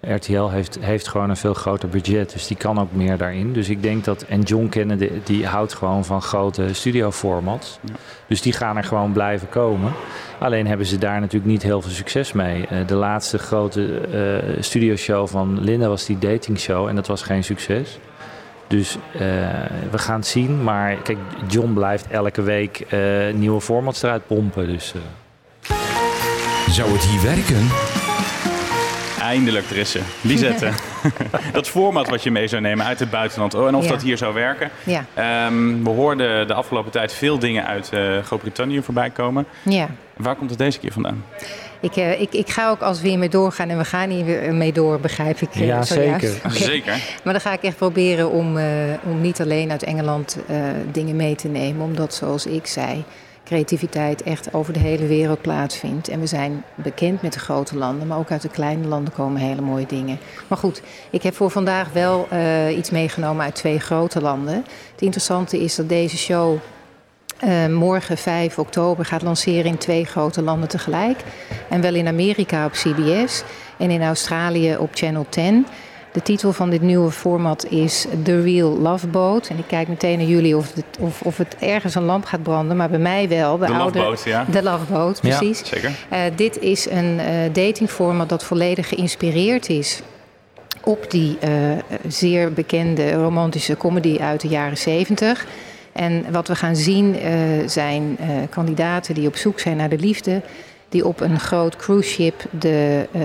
RTL 0.00 0.48
heeft, 0.48 0.78
heeft 0.80 1.08
gewoon 1.08 1.30
een 1.30 1.36
veel 1.36 1.54
groter 1.54 1.88
budget, 1.88 2.32
dus 2.32 2.46
die 2.46 2.56
kan 2.56 2.80
ook 2.80 2.92
meer 2.92 3.16
daarin. 3.16 3.52
Dus 3.52 3.68
ik 3.68 3.82
denk 3.82 4.04
dat. 4.04 4.22
En 4.22 4.40
John 4.40 4.68
Kennedy 4.68 5.10
die 5.24 5.46
houdt 5.46 5.74
gewoon 5.74 6.04
van 6.04 6.22
grote 6.22 6.74
studioformats. 6.74 7.78
Dus 8.26 8.42
die 8.42 8.52
gaan 8.52 8.76
er 8.76 8.84
gewoon 8.84 9.12
blijven 9.12 9.48
komen. 9.48 9.92
Alleen 10.38 10.66
hebben 10.66 10.86
ze 10.86 10.98
daar 10.98 11.20
natuurlijk 11.20 11.50
niet 11.50 11.62
heel 11.62 11.82
veel 11.82 11.90
succes 11.90 12.32
mee. 12.32 12.66
Eh, 12.66 12.86
de 12.86 12.94
laatste 12.94 13.38
grote 13.38 14.00
eh 14.00 14.62
studioshow 14.62 15.28
van 15.28 15.60
Linda 15.60 15.88
was 15.88 16.06
die 16.06 16.18
datingshow 16.18 16.88
en 16.88 16.94
dat 16.94 17.06
was 17.06 17.22
geen 17.22 17.44
succes. 17.44 17.98
Dus 18.68 18.96
eh, 19.12 19.20
we 19.90 19.98
gaan 19.98 20.16
het 20.18 20.26
zien. 20.26 20.62
Maar 20.64 20.94
kijk, 20.94 21.18
John 21.48 21.72
blijft 21.72 22.06
elke 22.10 22.42
week 22.42 22.80
eh, 22.80 23.00
nieuwe 23.34 23.60
formats 23.60 24.02
eruit 24.02 24.26
pompen. 24.26 24.66
Dus, 24.66 24.92
eh. 24.94 25.74
Zou 26.70 26.92
het 26.92 27.02
hier 27.04 27.22
werken? 27.22 27.68
Eindelijk, 29.20 29.64
is 29.70 29.90
ze. 29.90 30.00
Lisette. 30.20 30.70
dat 31.52 31.68
format 31.68 32.08
wat 32.08 32.22
je 32.22 32.30
mee 32.30 32.48
zou 32.48 32.62
nemen 32.62 32.86
uit 32.86 32.98
het 32.98 33.10
buitenland. 33.10 33.54
Oh, 33.54 33.66
en 33.66 33.74
of 33.74 33.82
Ja. 33.84 33.88
dat 33.90 34.02
hier 34.02 34.16
zou 34.16 34.34
werken. 34.34 34.70
Ja, 34.84 35.04
Ehm, 35.14 35.82
we 35.82 35.90
hoorden 35.90 36.46
de 36.46 36.54
afgelopen 36.54 36.90
tijd 36.90 37.12
veel 37.12 37.38
dingen 37.38 37.66
uit 37.66 37.88
eh, 37.92 38.18
Groot-Brittannië 38.24 38.82
voorbij 38.82 39.10
komen. 39.10 39.46
ja. 39.62 39.88
Waar 40.16 40.36
komt 40.36 40.50
het 40.50 40.58
deze 40.58 40.78
keer 40.78 40.92
vandaan? 40.92 41.24
Ik, 41.80 41.96
eh, 41.96 42.20
ik, 42.20 42.32
ik 42.32 42.50
ga 42.50 42.70
ook 42.70 42.80
als 42.80 43.00
we 43.00 43.08
hiermee 43.08 43.28
doorgaan 43.28 43.68
en 43.68 43.78
we 43.78 43.84
gaan 43.84 44.10
hier 44.10 44.24
weer 44.24 44.54
mee 44.54 44.72
door, 44.72 45.00
begrijp 45.00 45.40
ik. 45.40 45.54
eh, 45.54 45.66
Ja, 45.66 45.82
zojuist. 45.82 46.26
zeker. 46.26 46.50
Zeker. 46.72 46.92
Maar 47.24 47.32
dan 47.32 47.42
ga 47.42 47.52
ik 47.52 47.62
echt 47.62 47.76
proberen 47.76 48.30
om, 48.30 48.56
eh, 48.56 48.64
om 49.04 49.20
niet 49.20 49.40
alleen 49.40 49.70
uit 49.70 49.82
Engeland 49.82 50.36
eh, 50.48 50.56
dingen 50.92 51.16
mee 51.16 51.34
te 51.34 51.48
nemen. 51.48 51.84
Omdat, 51.84 52.14
zoals 52.14 52.46
ik 52.46 52.66
zei, 52.66 53.04
creativiteit 53.44 54.22
echt 54.22 54.54
over 54.54 54.72
de 54.72 54.78
hele 54.78 55.06
wereld 55.06 55.40
plaatsvindt. 55.40 56.08
En 56.08 56.20
we 56.20 56.26
zijn 56.26 56.64
bekend 56.74 57.22
met 57.22 57.32
de 57.32 57.38
grote 57.38 57.76
landen, 57.76 58.06
maar 58.06 58.18
ook 58.18 58.30
uit 58.30 58.42
de 58.42 58.48
kleine 58.48 58.86
landen 58.86 59.12
komen 59.12 59.40
hele 59.40 59.60
mooie 59.60 59.86
dingen. 59.86 60.18
Maar 60.48 60.58
goed, 60.58 60.82
ik 61.10 61.22
heb 61.22 61.34
voor 61.34 61.50
vandaag 61.50 61.92
wel 61.92 62.26
eh, 62.30 62.76
iets 62.76 62.90
meegenomen 62.90 63.44
uit 63.44 63.54
twee 63.54 63.80
grote 63.80 64.20
landen. 64.20 64.54
Het 64.92 65.02
interessante 65.02 65.60
is 65.60 65.74
dat 65.74 65.88
deze 65.88 66.16
show 66.16 66.56
eh, 67.38 67.66
morgen 67.66 68.18
5 68.18 68.58
oktober 68.58 69.04
gaat 69.04 69.22
lanceren 69.22 69.64
in 69.64 69.78
twee 69.78 70.04
grote 70.04 70.42
landen 70.42 70.68
tegelijk. 70.68 71.18
En 71.68 71.80
wel 71.80 71.94
in 71.94 72.06
Amerika 72.06 72.64
op 72.64 72.72
CBS 72.72 73.42
en 73.76 73.90
in 73.90 74.02
Australië 74.02 74.76
op 74.76 74.90
Channel 74.92 75.26
10. 75.28 75.66
De 76.12 76.22
titel 76.22 76.52
van 76.52 76.70
dit 76.70 76.82
nieuwe 76.82 77.10
format 77.10 77.66
is 77.70 78.06
The 78.22 78.42
Real 78.42 78.78
Love 78.78 79.06
Boat. 79.06 79.48
En 79.48 79.58
ik 79.58 79.64
kijk 79.66 79.88
meteen 79.88 80.18
naar 80.18 80.26
jullie 80.26 80.56
of 80.56 80.74
het, 80.74 80.84
of, 81.00 81.20
of 81.22 81.36
het 81.36 81.56
ergens 81.58 81.94
een 81.94 82.04
lamp 82.04 82.24
gaat 82.24 82.42
branden. 82.42 82.76
Maar 82.76 82.90
bij 82.90 82.98
mij 82.98 83.28
wel. 83.28 83.58
De, 83.58 83.66
De 83.66 83.72
oude, 83.72 83.98
Love 83.98 84.10
Boat, 84.10 84.24
ja. 84.24 84.44
De 84.50 84.62
Love 84.62 84.92
Boat, 84.92 85.18
Ja, 85.22 85.38
precies. 85.38 85.68
Zeker. 85.68 85.90
Eh, 86.08 86.20
dit 86.34 86.58
is 86.58 86.90
een 86.90 87.18
eh 87.18 87.26
datingformat 87.52 88.28
dat 88.28 88.44
volledig 88.44 88.88
geïnspireerd 88.88 89.68
is 89.68 90.00
op 90.84 91.10
die 91.10 91.38
eh, 91.40 91.50
zeer 92.08 92.52
bekende 92.52 93.12
romantische 93.12 93.76
comedy 93.76 94.18
uit 94.18 94.40
de 94.40 94.48
jaren 94.48 94.78
70. 94.78 95.46
En 95.98 96.32
wat 96.32 96.48
we 96.48 96.54
gaan 96.54 96.76
zien 96.76 97.18
eh, 97.18 97.32
zijn 97.66 98.16
eh, 98.20 98.28
kandidaten 98.50 99.14
die 99.14 99.28
op 99.28 99.36
zoek 99.36 99.60
zijn 99.60 99.76
naar 99.76 99.88
de 99.88 99.98
liefde, 99.98 100.42
die 100.88 101.06
op 101.06 101.20
een 101.20 101.40
groot 101.40 101.76
cruise 101.76 102.08
ship 102.08 102.44
de 102.50 103.06
eh, 103.12 103.22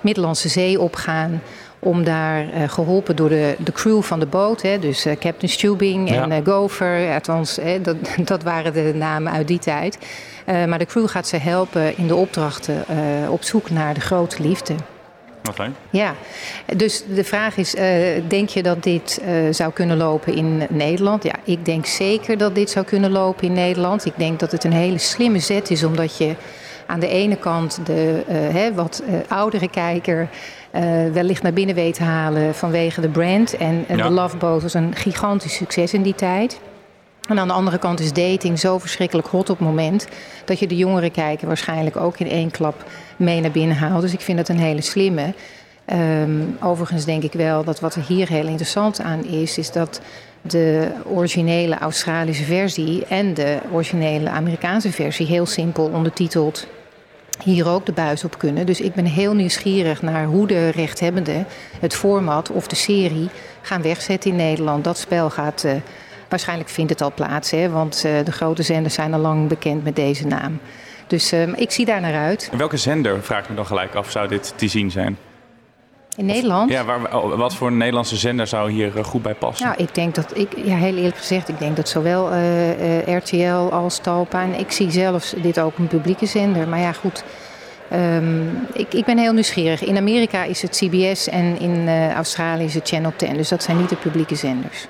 Middellandse 0.00 0.48
Zee 0.48 0.80
opgaan. 0.80 1.42
Om 1.78 2.04
daar 2.04 2.50
eh, 2.50 2.68
geholpen 2.68 3.16
door 3.16 3.28
de, 3.28 3.56
de 3.58 3.72
crew 3.72 4.02
van 4.02 4.20
de 4.20 4.26
boot, 4.26 4.62
hè, 4.62 4.78
dus 4.78 5.02
Captain 5.02 5.52
Stubing 5.52 6.10
en 6.10 6.28
Ja. 6.28 6.40
Gopher, 6.44 7.14
althans, 7.14 7.56
hè, 7.56 7.80
dat, 7.80 7.96
dat 8.32 8.42
waren 8.42 8.72
de 8.72 8.92
namen 8.94 9.32
uit 9.32 9.48
die 9.48 9.58
tijd. 9.58 9.98
Maar 10.46 10.78
de 10.78 10.86
crew 10.86 11.08
gaat 11.08 11.28
ze 11.28 11.36
helpen 11.36 11.96
in 11.96 12.06
de 12.06 12.14
opdrachten 12.14 12.84
op 13.28 13.42
zoek 13.42 13.70
naar 13.70 13.94
de 13.94 14.00
grote 14.00 14.42
liefde. 14.42 14.74
Ja, 15.90 16.14
dus 16.76 17.04
de 17.14 17.24
vraag 17.24 17.56
is, 17.56 17.74
eh, 17.74 17.88
denk 18.28 18.48
je 18.48 18.62
dat 18.62 18.82
dit 18.82 19.20
eh, 19.24 19.34
zou 19.50 19.72
kunnen 19.72 19.96
lopen 19.96 20.34
in 20.34 20.66
Nederland? 20.70 21.22
Ja, 21.22 21.34
ik 21.44 21.64
denk 21.64 21.86
zeker 21.86 22.38
dat 22.38 22.54
dit 22.54 22.70
zou 22.70 22.84
kunnen 22.84 23.10
lopen 23.10 23.46
in 23.46 23.52
Nederland. 23.52 24.04
Ik 24.04 24.12
denk 24.16 24.40
dat 24.40 24.52
het 24.52 24.64
een 24.64 24.72
hele 24.72 24.98
slimme 24.98 25.38
zet 25.38 25.70
is, 25.70 25.84
omdat 25.84 26.16
je 26.16 26.34
aan 26.86 27.00
de 27.00 27.08
ene 27.08 27.36
kant 27.36 27.80
de 27.86 28.22
eh, 28.28 28.36
hè, 28.36 28.74
wat 28.74 29.02
oudere 29.28 29.68
kijker 29.68 30.28
wellicht 31.12 31.42
naar 31.42 31.52
binnen 31.52 31.74
weet 31.74 31.94
te 31.94 32.02
halen 32.02 32.54
vanwege 32.54 33.00
de 33.00 33.08
brand. 33.08 33.56
En, 33.56 33.84
en 33.88 33.96
Ja. 33.96 34.08
de 34.08 34.10
Love 34.10 34.36
Boat 34.36 34.62
was 34.62 34.74
een 34.74 34.94
gigantisch 34.94 35.54
succes 35.54 35.92
in 35.94 36.02
die 36.02 36.14
tijd. 36.14 36.60
En 37.28 37.38
aan 37.38 37.48
de 37.48 37.54
andere 37.54 37.78
kant 37.78 38.00
is 38.00 38.12
dating 38.12 38.58
zo 38.58 38.78
verschrikkelijk 38.78 39.28
hot 39.28 39.50
op 39.50 39.58
het 39.58 39.66
moment 39.68 40.06
dat 40.44 40.58
je 40.58 40.66
de 40.66 40.76
jongere 40.76 41.10
kijker 41.10 41.46
waarschijnlijk 41.46 41.96
ook 41.96 42.18
in 42.18 42.28
één 42.28 42.50
klap 42.50 42.84
mee 43.16 43.40
naar 43.40 43.50
binnen 43.50 43.76
haalt. 43.76 44.02
Dus 44.02 44.12
ik 44.12 44.20
vind 44.20 44.38
dat 44.38 44.48
een 44.48 44.58
hele 44.58 44.82
slimme. 44.82 45.34
Ehm, 45.84 46.40
overigens 46.60 47.04
denk 47.04 47.22
ik 47.22 47.32
wel 47.32 47.64
dat 47.64 47.80
wat 47.80 47.94
er 47.94 48.04
hier 48.06 48.28
heel 48.28 48.46
interessant 48.46 49.00
aan 49.00 49.24
is, 49.24 49.58
is 49.58 49.72
dat 49.72 50.00
de 50.42 50.92
originele 51.04 51.78
Australische 51.78 52.44
versie 52.44 53.06
en 53.06 53.34
de 53.34 53.58
originele 53.72 54.30
Amerikaanse 54.30 54.92
versie 54.92 55.26
heel 55.26 55.46
simpel 55.46 55.84
ondertiteld 55.84 56.66
hier 57.42 57.68
ook 57.68 57.86
de 57.86 57.92
buis 57.92 58.24
op 58.24 58.38
kunnen. 58.38 58.66
Dus 58.66 58.80
ik 58.80 58.94
ben 58.94 59.04
heel 59.04 59.34
nieuwsgierig 59.34 60.02
naar 60.02 60.24
hoe 60.24 60.46
de 60.46 60.68
rechthebbenden 60.68 61.46
het 61.80 61.94
format 61.94 62.50
of 62.50 62.66
de 62.66 62.76
serie 62.76 63.28
gaan 63.62 63.82
wegzetten 63.82 64.30
in 64.30 64.36
Nederland. 64.36 64.84
Dat 64.84 64.98
spel 64.98 65.30
gaat, 65.30 65.64
eh, 65.64 65.72
waarschijnlijk 66.34 66.70
vindt 66.70 66.90
het 66.90 67.02
al 67.02 67.12
plaats, 67.14 67.50
hè, 67.50 67.70
want 67.70 68.04
eh, 68.04 68.24
de 68.24 68.32
grote 68.32 68.62
zenders 68.62 68.94
zijn 68.94 69.14
al 69.14 69.20
lang 69.20 69.48
bekend 69.48 69.84
met 69.84 69.96
deze 69.96 70.26
naam. 70.26 70.60
Dus 71.06 71.32
eh, 71.32 71.48
ik 71.56 71.70
zie 71.70 71.84
daar 71.84 72.00
naar 72.00 72.14
uit. 72.14 72.48
En 72.52 72.58
welke 72.58 72.76
zender, 72.76 73.22
vraag 73.22 73.42
ik 73.42 73.48
me 73.48 73.54
dan 73.54 73.66
gelijk 73.66 73.94
af, 73.94 74.10
zou 74.10 74.28
dit 74.28 74.52
te 74.56 74.68
zien 74.68 74.90
zijn? 74.90 75.18
In 76.16 76.26
Nederland? 76.26 76.70
Ja, 76.70 76.84
waar, 76.84 77.16
oh, 77.16 77.38
wat 77.38 77.54
voor 77.54 77.68
een 77.68 77.76
Nederlandse 77.76 78.16
zender 78.16 78.46
zou 78.46 78.70
hier 78.70 78.98
eh, 78.98 79.04
goed 79.04 79.22
bij 79.22 79.34
passen? 79.34 79.66
Nou, 79.66 79.82
ik 79.82 79.94
denk 79.94 80.14
dat 80.14 80.38
ik, 80.38 80.48
ja, 80.64 80.76
heel 80.76 80.96
eerlijk 80.96 81.16
gezegd, 81.16 81.48
ik 81.48 81.58
denk 81.58 81.76
dat 81.76 81.88
zowel 81.88 82.30
eh, 82.30 83.16
RTL 83.16 83.72
als 83.72 83.98
Talpa 83.98 84.42
en 84.42 84.58
ik 84.58 84.72
zie 84.72 84.90
zelfs 84.90 85.34
dit 85.42 85.60
ook 85.60 85.78
een 85.78 85.86
publieke 85.86 86.26
zender. 86.26 86.68
Maar 86.68 86.80
ja, 86.80 86.92
goed. 86.92 87.24
ehm, 87.90 88.48
ik, 88.72 88.94
ik 88.94 89.04
ben 89.04 89.18
heel 89.18 89.32
nieuwsgierig. 89.32 89.84
In 89.84 89.96
Amerika 89.96 90.44
is 90.44 90.62
het 90.62 90.76
CBS 90.76 91.28
en 91.28 91.58
in 91.58 91.88
Australië 92.14 92.64
is 92.64 92.74
het 92.74 92.88
Channel 92.88 93.12
10. 93.16 93.36
Dus 93.36 93.48
dat 93.48 93.62
zijn 93.62 93.76
niet 93.76 93.88
de 93.88 93.96
publieke 93.96 94.34
zenders. 94.34 94.86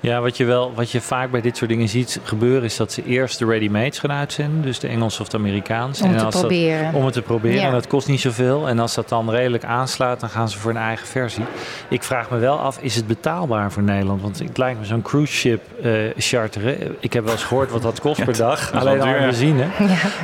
Ja, 0.00 0.20
wat 0.20 0.36
je, 0.36 0.44
wel, 0.44 0.72
wat 0.74 0.90
je 0.90 1.00
vaak 1.00 1.30
bij 1.30 1.40
dit 1.40 1.56
soort 1.56 1.70
dingen 1.70 1.88
ziet 1.88 2.20
gebeuren, 2.24 2.62
is 2.62 2.76
dat 2.76 2.92
ze 2.92 3.04
eerst 3.04 3.38
de 3.38 3.44
ready-mates 3.46 3.98
gaan 3.98 4.12
uitzenden. 4.12 4.62
Dus 4.62 4.78
de 4.78 4.88
Engels 4.88 5.20
of 5.20 5.28
de 5.28 5.36
Amerikaans. 5.36 6.00
Om 6.00 6.08
het 6.08 6.18
te 6.18 6.24
als 6.24 6.34
dat- 6.34 6.42
proberen. 6.42 6.94
om 6.94 7.04
het 7.04 7.14
te 7.14 7.22
proberen. 7.22 7.60
Ja. 7.60 7.66
En 7.66 7.72
dat 7.72 7.86
kost 7.86 8.08
niet 8.08 8.20
zoveel. 8.20 8.68
En 8.68 8.78
als 8.78 8.94
dat 8.94 9.08
dan 9.08 9.30
redelijk 9.30 9.64
aanslaat, 9.64 10.20
dan 10.20 10.28
gaan 10.28 10.48
ze 10.48 10.58
voor 10.58 10.70
een 10.70 10.76
eigen 10.76 11.06
versie. 11.06 11.44
Ik 11.88 12.02
vraag 12.02 12.30
me 12.30 12.38
wel 12.38 12.58
af, 12.58 12.78
is 12.80 12.96
het 12.96 13.06
betaalbaar 13.06 13.72
voor 13.72 13.82
Nederland? 13.82 14.22
Want 14.22 14.38
het 14.38 14.58
lijkt 14.58 14.78
me 14.80 14.84
zo'n 14.86 15.02
cruise 15.02 15.32
ship 15.32 15.62
eh, 15.82 15.92
charteren. 16.16 16.96
Ik 17.00 17.12
heb 17.12 17.24
wel 17.24 17.32
eens 17.32 17.44
gehoord 17.44 17.70
wat 17.70 17.82
dat 17.82 18.00
kost 18.00 18.18
Ja, 18.18 18.24
per 18.24 18.36
dag. 18.36 18.72
Alleen 18.72 19.00
al 19.00 19.06
duur, 19.06 19.20
ja. 19.20 19.26
benzine. 19.26 19.64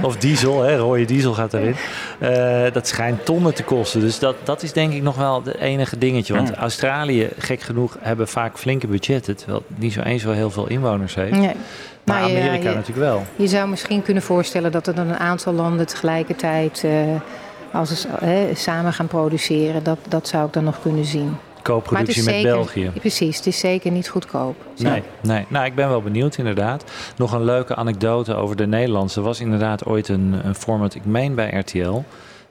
Of 0.03 0.17
diesel, 0.17 0.63
hè, 0.63 0.77
rode 0.77 1.05
diesel 1.05 1.33
gaat 1.35 1.55
erin. 1.55 1.75
Eh, 2.19 2.73
dat 2.73 2.89
schijnt 2.89 3.25
tonnen 3.25 3.55
te 3.55 3.63
kosten. 3.63 4.01
Dus 4.01 4.19
dat, 4.19 4.37
dat 4.43 4.63
is 4.63 4.73
denk 4.73 4.93
ik 4.93 5.03
nog 5.03 5.17
wel 5.17 5.43
het 5.45 5.57
enige 5.57 5.99
dingetje. 5.99 6.35
Want 6.35 6.49
Ja. 6.49 6.55
Australië, 6.57 7.29
gek 7.39 7.61
genoeg, 7.61 7.97
hebben 8.01 8.29
vaak 8.29 8.59
flinke 8.59 8.87
budgetten. 8.87 9.19
Terwijl 9.25 9.63
het 9.69 9.79
niet 9.79 9.93
zo 9.93 10.01
eens 10.01 10.25
wel 10.25 10.35
heel 10.35 10.51
veel 10.51 10.69
inwoners 10.69 11.15
heeft. 11.15 11.31
Nee. 11.37 11.55
Maar 12.05 12.21
Nou, 12.21 12.33
ja, 12.33 12.39
Amerika 12.39 12.69
je- 12.69 12.75
natuurlijk 12.75 13.07
wel. 13.07 13.23
Je 13.37 13.47
zou 13.47 13.69
misschien 13.69 14.03
kunnen 14.03 14.23
voorstellen 14.23 14.73
dat 14.73 14.87
er 14.87 14.95
dan 14.95 15.09
een 15.09 15.19
aantal 15.19 15.53
landen 15.53 15.87
tegelijkertijd 15.87 16.85
eh, 16.85 16.93
als 17.73 18.07
eh, 18.21 18.31
samen 18.55 18.93
gaan 18.93 19.07
produceren. 19.07 19.83
Dat, 19.85 19.99
dat 20.09 20.29
zou 20.29 20.47
ik 20.47 20.53
dan 20.53 20.65
nog 20.65 20.81
kunnen 20.83 21.05
zien. 21.05 21.37
Het 21.91 22.09
is 22.09 22.17
met 22.17 22.25
zeker, 22.25 22.51
België. 22.53 22.91
Precies, 23.01 23.37
het 23.37 23.47
is 23.47 23.59
zeker 23.59 23.91
niet 23.91 24.09
goedkoop. 24.09 24.57
Nee, 24.77 25.03
nee. 25.23 25.45
Nou, 25.49 25.65
ik 25.67 25.75
ben 25.75 25.89
wel 25.89 26.03
benieuwd 26.03 26.37
inderdaad. 26.37 26.85
Nog 27.17 27.33
een 27.33 27.45
leuke 27.45 27.75
anekdote 27.75 28.35
over 28.35 28.57
de 28.57 28.67
Nederlandse. 28.67 29.19
Er 29.19 29.25
was 29.27 29.41
inderdaad 29.41 29.85
ooit 29.87 30.09
een, 30.09 30.41
een 30.45 30.55
format, 30.55 30.95
ik 30.95 31.05
meen 31.05 31.35
bij 31.35 31.51
RTL. 31.59 32.03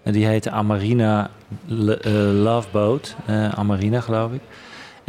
En 0.04 0.12
die 0.14 0.26
heette 0.26 0.52
Amarina 0.52 1.30
L- 1.68 1.90
eh, 1.92 2.12
Love 2.44 2.68
Boat. 2.72 3.16
Amarina, 3.56 4.00
geloof 4.02 4.32
ik. 4.32 4.42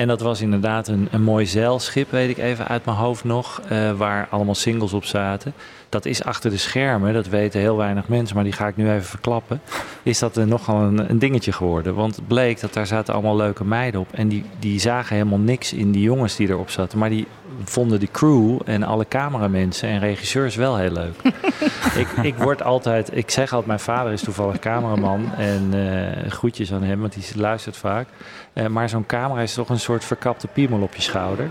En 0.01 0.09
dat 0.09 0.21
was 0.21 0.41
inderdaad 0.41 0.89
een, 0.89 1.09
een 1.11 1.23
mooi 1.23 1.47
zeilschip, 1.47 2.11
weet 2.11 2.31
ik 2.31 2.39
even 2.39 2.69
uit 2.69 2.85
mijn 2.85 2.97
hoofd 2.97 3.25
nog. 3.25 3.61
eh, 3.69 3.93
waar 3.93 4.29
allemaal 4.31 4.55
singles 4.55 4.93
op 4.93 5.05
zaten. 5.05 5.53
Dat 5.89 6.05
is 6.05 6.25
achter 6.25 6.51
de 6.51 6.57
schermen, 6.57 7.13
dat 7.13 7.27
weten 7.27 7.61
heel 7.61 7.77
weinig 7.77 8.09
mensen, 8.09 8.35
maar 8.35 8.45
die 8.45 8.53
ga 8.53 8.67
ik 8.67 8.77
nu 8.77 8.91
even 8.91 9.03
verklappen. 9.03 9.61
Is 10.03 10.19
dat 10.19 10.37
er 10.37 10.47
nogal 10.47 10.81
een, 10.83 11.11
een 11.11 11.19
dingetje 11.19 11.53
geworden. 11.53 11.95
Want 11.95 12.17
het 12.17 12.29
bleek 12.29 12.61
dat 12.61 12.73
daar 12.73 12.87
zaten 12.87 13.15
allemaal 13.15 13.37
leuke 13.37 13.65
meiden 13.65 14.01
op. 14.01 14.09
En 14.13 14.29
die, 14.29 14.45
die 14.59 14.81
zagen 14.81 15.17
helemaal 15.17 15.39
niks 15.39 15.73
in 15.73 15.93
die 15.93 16.03
jongens 16.03 16.37
die 16.37 16.49
erop 16.49 16.71
zaten. 16.71 16.99
Maar 16.99 17.11
die 17.11 17.27
vonden 17.65 18.01
de 18.01 18.09
crew 18.11 18.59
en 18.65 18.83
alle 18.83 19.09
cameramensen 19.09 19.89
en 19.89 19.99
regisseurs 19.99 20.55
wel 20.55 20.77
heel 20.77 20.93
leuk. 20.93 21.15
Ik, 21.95 22.09
ik 22.23 22.35
word 22.37 22.63
altijd, 22.63 23.17
ik 23.17 23.31
zeg 23.31 23.53
altijd, 23.53 23.67
mijn 23.67 23.81
vader 23.81 24.13
is 24.13 24.23
toevallig 24.23 24.59
cameraman. 24.59 25.35
En 25.35 25.71
eh, 25.73 26.31
groetjes 26.31 26.73
aan 26.73 26.83
hem, 26.83 27.01
want 27.01 27.13
die 27.13 27.41
luistert 27.41 27.77
vaak. 27.77 28.09
Eh, 28.53 28.67
maar 28.67 28.89
zo'n 28.89 29.07
camera 29.07 29.41
is 29.41 29.55
toch 29.55 29.69
een 29.69 29.81
soort 29.81 30.05
verkapte 30.05 30.47
piemel 30.47 30.81
op 30.81 30.95
je 30.95 31.03
schouder. 31.03 31.51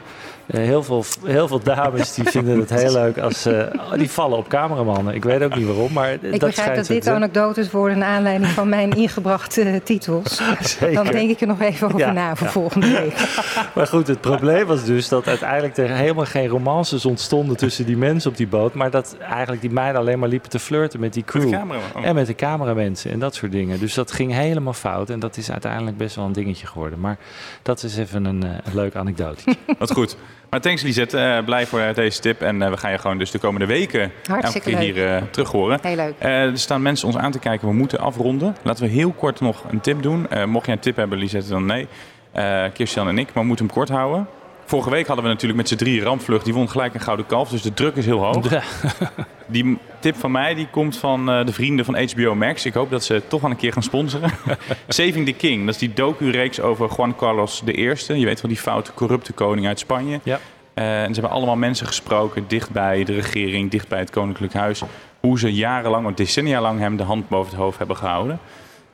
Eh, 0.50 0.60
heel, 0.60 0.84
veel, 0.84 1.04
heel 1.26 1.48
veel 1.48 1.60
dames 1.64 2.14
die 2.14 2.24
vinden 2.24 2.60
het 2.60 2.70
heel 2.70 2.92
leuk 2.92 3.18
als 3.18 3.46
eh, 3.46 3.54
oh, 3.76 3.94
die 3.94 4.10
vallen 4.10 4.38
op 4.38 4.48
cameramannen. 4.48 5.16
Ik 5.16 5.24
weet 5.24 5.44
ook 5.44 5.56
niet 5.56 5.66
waarom, 5.66 5.94
maar 5.94 6.12
Ik 6.12 6.22
dat 6.22 6.40
begrijp 6.40 6.76
dat 6.76 6.88
dit 6.88 7.02
te- 7.02 7.12
anekdotes 7.12 7.72
worden 7.72 7.98
naar 7.98 8.10
aanleiding 8.16 8.52
van 8.52 8.70
mijn 8.70 8.92
ingebrachte 9.04 9.82
titels. 9.84 10.42
Zeker. 10.62 11.04
Dan 11.04 11.12
denk 11.14 11.30
ik 11.30 11.42
er 11.42 11.48
nog 11.48 11.62
even 11.62 11.88
over 11.88 12.00
Ja, 12.00 12.12
na 12.12 12.36
voor 12.36 12.48
ja. 12.48 12.54
volgende 12.54 12.92
week. 12.92 13.14
Maar 13.76 13.88
goed, 13.88 14.08
het 14.08 14.22
probleem 14.22 14.66
was 14.66 14.84
dus 14.86 15.08
dat 15.08 15.28
uiteindelijk 15.28 15.78
er 15.78 15.90
helemaal 15.90 16.26
geen 16.26 16.48
romances 16.48 17.06
ontstonden 17.06 17.58
tussen 17.58 17.86
die 17.86 17.98
mensen 17.98 18.32
op 18.32 18.38
die 18.38 18.48
boot. 18.48 18.74
Maar 18.74 18.90
dat 18.92 19.16
eigenlijk 19.30 19.62
die 19.62 19.72
meiden 19.72 20.02
alleen 20.02 20.20
maar 20.20 20.30
liepen 20.30 20.50
te 20.50 20.60
flirten 20.60 21.00
met 21.00 21.14
die 21.14 21.24
crew. 21.24 21.54
Oh. 21.54 22.06
En 22.06 22.16
met 22.16 22.28
de 22.28 22.36
cameramensen 22.36 23.12
en 23.12 23.20
dat 23.20 23.36
soort 23.36 23.52
dingen. 23.52 23.80
Dus 23.80 23.94
dat 23.94 24.12
ging 24.12 24.34
helemaal 24.34 24.74
fout. 24.74 25.10
En 25.10 25.20
dat 25.20 25.38
is 25.38 25.52
uiteindelijk 25.52 25.98
best 25.98 26.16
wel 26.16 26.26
een 26.26 26.32
dingetje 26.32 26.68
geworden. 26.68 27.00
Maar 27.00 27.18
dat 27.62 27.84
is 27.84 27.98
even 27.98 28.26
een, 28.26 28.44
eh, 28.44 28.50
een 28.50 28.76
leuk 28.76 28.96
anekdote. 28.96 29.56
Wat 29.80 29.92
goed. 29.92 30.18
Maar 30.50 30.62
thanks 30.62 30.82
Lisette, 30.82 31.18
Eh 31.18 31.44
blij 31.46 31.66
voor 31.66 31.82
deze 31.94 32.20
tip. 32.20 32.42
En 32.42 32.62
eh, 32.62 32.70
we 32.70 32.78
gaan 32.78 32.92
je 32.92 32.98
gewoon 32.98 33.18
dus 33.18 33.32
de 33.32 33.40
komende 33.40 33.66
weken 33.66 34.12
elke 34.42 34.60
keer 34.60 34.74
leuk. 34.74 34.84
hier 34.84 35.08
eh, 35.08 35.22
terug 35.32 35.52
horen. 35.52 35.80
Heel 35.82 35.96
leuk. 35.96 36.14
Er 36.20 36.58
staan 36.58 36.82
mensen 36.82 37.08
ons 37.08 37.18
aan 37.18 37.32
te 37.32 37.40
kijken, 37.40 37.68
we 37.68 37.74
moeten 37.74 38.00
afronden. 38.00 38.56
Laten 38.64 38.84
we 38.84 38.90
heel 38.90 39.12
kort 39.12 39.40
nog 39.40 39.64
een 39.70 39.82
tip 39.82 40.02
doen. 40.02 40.28
Mocht 40.46 40.66
jij 40.66 40.76
een 40.76 40.82
tip 40.82 40.96
hebben, 40.96 41.18
Lisette, 41.18 41.50
dan 41.50 41.66
nee. 41.66 41.88
Eh 42.32 42.64
Kirstian 42.74 43.08
en 43.08 43.18
ik, 43.18 43.26
maar 43.26 43.42
we 43.44 43.48
moeten 43.48 43.66
hem 43.66 43.76
kort 43.76 43.90
houden. 43.90 44.28
Vorige 44.70 44.90
week 44.90 45.08
hadden 45.08 45.26
we 45.26 45.32
natuurlijk 45.32 45.60
met 45.60 45.68
z'n 45.68 45.76
drie 45.76 46.04
rampvlucht. 46.04 46.46
Die 46.46 46.54
won 46.54 46.70
gelijk 46.70 46.94
een 46.94 47.00
gouden 47.00 47.26
kalf, 47.26 47.50
dus 47.50 47.62
de 47.62 47.74
druk 47.74 47.96
is 47.96 48.06
heel 48.06 48.24
hoog. 48.24 48.50
Ja. 48.50 48.62
Die 49.48 49.78
tip 50.00 50.16
van 50.16 50.32
mij 50.32 50.54
die 50.54 50.68
komt 50.72 50.98
van 50.98 51.30
eh, 51.32 51.46
de 51.46 51.54
vrienden 51.54 51.86
van 51.86 51.98
HBO 52.04 52.36
Max. 52.36 52.66
Ik 52.66 52.74
hoop 52.74 52.90
dat 52.90 53.04
ze 53.04 53.22
toch 53.28 53.42
wel 53.42 53.50
een 53.50 53.58
keer 53.58 53.74
gaan 53.74 53.84
sponsoren. 53.84 54.32
Saving 54.88 55.26
the 55.26 55.34
King, 55.34 55.66
dat 55.66 55.74
is 55.74 55.80
die 55.80 55.94
docu-reeks 55.94 56.62
over 56.62 56.90
Juan 56.98 57.16
Carlos 57.16 57.64
I. 57.66 57.74
Je 57.74 58.26
weet 58.26 58.42
wel, 58.42 58.52
die 58.52 58.58
foute, 58.58 58.94
corrupte 58.94 59.34
koning 59.34 59.68
uit 59.68 59.80
Spanje. 59.80 60.20
Ja. 60.24 60.40
Eh, 60.74 61.04
en 61.04 61.14
ze 61.14 61.20
hebben 61.20 61.38
allemaal 61.38 61.56
mensen 61.56 61.88
gesproken 61.88 62.44
dichtbij 62.48 63.04
de 63.04 63.14
regering, 63.14 63.72
dichtbij 63.72 64.00
het 64.00 64.10
koninklijk 64.10 64.54
huis. 64.54 64.82
Hoe 65.20 65.40
ze 65.40 65.54
jarenlang, 65.54 66.08
of 66.08 66.14
decennia 66.14 66.62
lang 66.62 66.80
hem 66.80 66.98
de 66.98 67.04
hand 67.04 67.30
boven 67.30 67.52
het 67.52 67.60
hoofd 67.60 67.78
hebben 67.78 67.98
gehouden. 67.98 68.40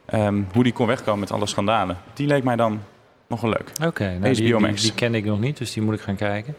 Ehm, 0.05 0.41
hoe 0.53 0.63
die 0.63 0.73
kon 0.73 0.87
wegkomen 0.87 1.19
met 1.19 1.31
alle 1.31 1.45
schandalen. 1.45 1.97
Die 2.13 2.27
leek 2.27 2.43
mij 2.43 2.55
dan 2.55 2.81
nogal 3.27 3.49
leuk. 3.49 3.71
Oké, 3.85 4.17
nou, 4.19 4.33
die, 4.33 4.73
die, 4.73 4.93
ken 4.93 5.15
ik 5.15 5.25
nog 5.25 5.39
niet, 5.39 5.57
dus 5.57 5.73
die 5.73 5.83
moet 5.83 5.93
ik 5.93 6.01
gaan 6.01 6.15
kijken. 6.15 6.55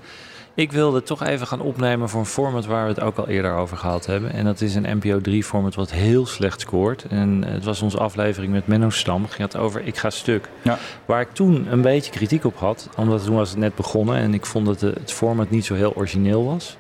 Ik 0.57 0.73
wilde 0.73 1.03
toch 1.03 1.25
even 1.25 1.47
gaan 1.47 1.61
opnemen 1.61 2.09
voor 2.09 2.21
een 2.21 2.27
format 2.27 2.67
waar 2.67 2.83
we 2.83 2.89
het 2.89 3.01
ook 3.01 3.17
al 3.17 3.29
eerder 3.29 3.55
over 3.55 3.77
gehad 3.77 4.07
hebben. 4.07 4.33
En 4.33 4.45
dat 4.45 4.61
is 4.61 4.75
een 4.75 4.99
NPO 4.99 5.21
3 5.21 5.45
format 5.45 5.75
wat 5.75 5.91
heel 5.91 6.27
slecht 6.27 6.61
scoort. 6.61 7.05
En 7.05 7.45
het 7.47 7.65
was 7.65 7.83
onze 7.83 7.99
aflevering 7.99 8.53
met 8.53 8.67
Menno 8.67 8.91
Stam. 8.91 9.27
Ging 9.29 9.43
het 9.43 9.57
over 9.57 9.87
Ik 9.87 9.97
ga 9.97 10.11
stuk. 10.11 10.49
Ja. 10.63 10.79
Waar 11.05 11.21
ik 11.21 11.33
toen 11.33 11.67
een 11.71 11.81
beetje 11.81 12.11
kritiek 12.11 12.45
op 12.45 12.57
had. 12.57 12.89
Omdat 12.97 13.25
toen 13.25 13.37
was 13.37 13.51
het 13.51 13.59
net 13.59 13.75
begonnen 13.75 14.17
en 14.17 14.35
ik 14.35 14.47
vond 14.47 14.67
dat 14.67 14.81
het 14.81 15.13
format 15.13 15.51
niet 15.51 15.65
zo 15.65 15.75
heel 15.75 15.95
origineel 15.95 16.45
was. 16.45 16.77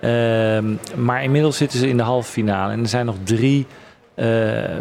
Ehm, 0.00 0.74
maar 0.94 1.22
inmiddels 1.22 1.56
zitten 1.56 1.78
ze 1.78 1.88
in 1.88 1.96
de 1.96 2.02
halve 2.02 2.30
finale. 2.30 2.72
En 2.72 2.80
er 2.80 2.88
zijn 2.88 3.06
nog 3.06 3.16
drie 3.24 3.66
eh, 4.16 4.28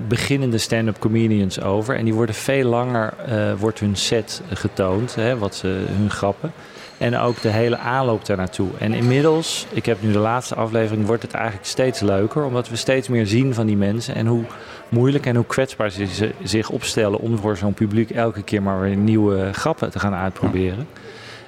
beginnende 0.08 0.58
stand-up 0.58 1.00
comedians 1.00 1.62
over. 1.62 1.96
En 1.96 2.04
die 2.04 2.14
worden 2.14 2.36
veel 2.36 2.70
langer, 2.70 3.14
eh, 3.26 3.54
wordt 3.60 3.80
hun 3.80 3.96
set 3.96 4.42
getoond, 4.54 5.16
hè, 5.16 5.38
wat 5.38 5.56
ze, 5.56 5.68
hun 5.88 6.10
grappen. 6.10 6.52
En 6.98 7.18
ook 7.18 7.42
de 7.42 7.50
hele 7.50 7.78
aanloop 7.78 8.26
daar 8.26 8.38
naartoe. 8.38 8.70
En 8.80 8.94
inmiddels, 8.94 9.66
ik 9.70 9.86
heb 9.86 10.02
nu 10.02 10.12
de 10.12 10.20
laatste 10.20 10.56
aflevering, 10.56 11.06
wordt 11.06 11.22
het 11.22 11.34
eigenlijk 11.34 11.66
steeds 11.66 12.00
leuker. 12.00 12.44
Omdat 12.44 12.70
we 12.70 12.76
steeds 12.76 13.08
meer 13.08 13.28
zien 13.28 13.54
van 13.54 13.66
die 13.66 13.78
mensen. 13.78 14.16
En 14.16 14.28
hoe 14.28 14.44
moeilijk 14.90 15.26
en 15.26 15.36
hoe 15.36 15.46
kwetsbaar 15.46 15.90
ze 15.90 16.32
zich 16.44 16.70
opstellen 16.70 17.20
om 17.20 17.38
voor 17.38 17.58
zo'n 17.58 17.74
publiek 17.74 18.10
elke 18.10 18.44
keer 18.44 18.62
maar 18.62 18.82
weer 18.82 18.96
nieuwe 18.96 19.54
grappen 19.54 19.92
te 19.92 20.00
gaan 20.00 20.14
uitproberen. 20.14 20.88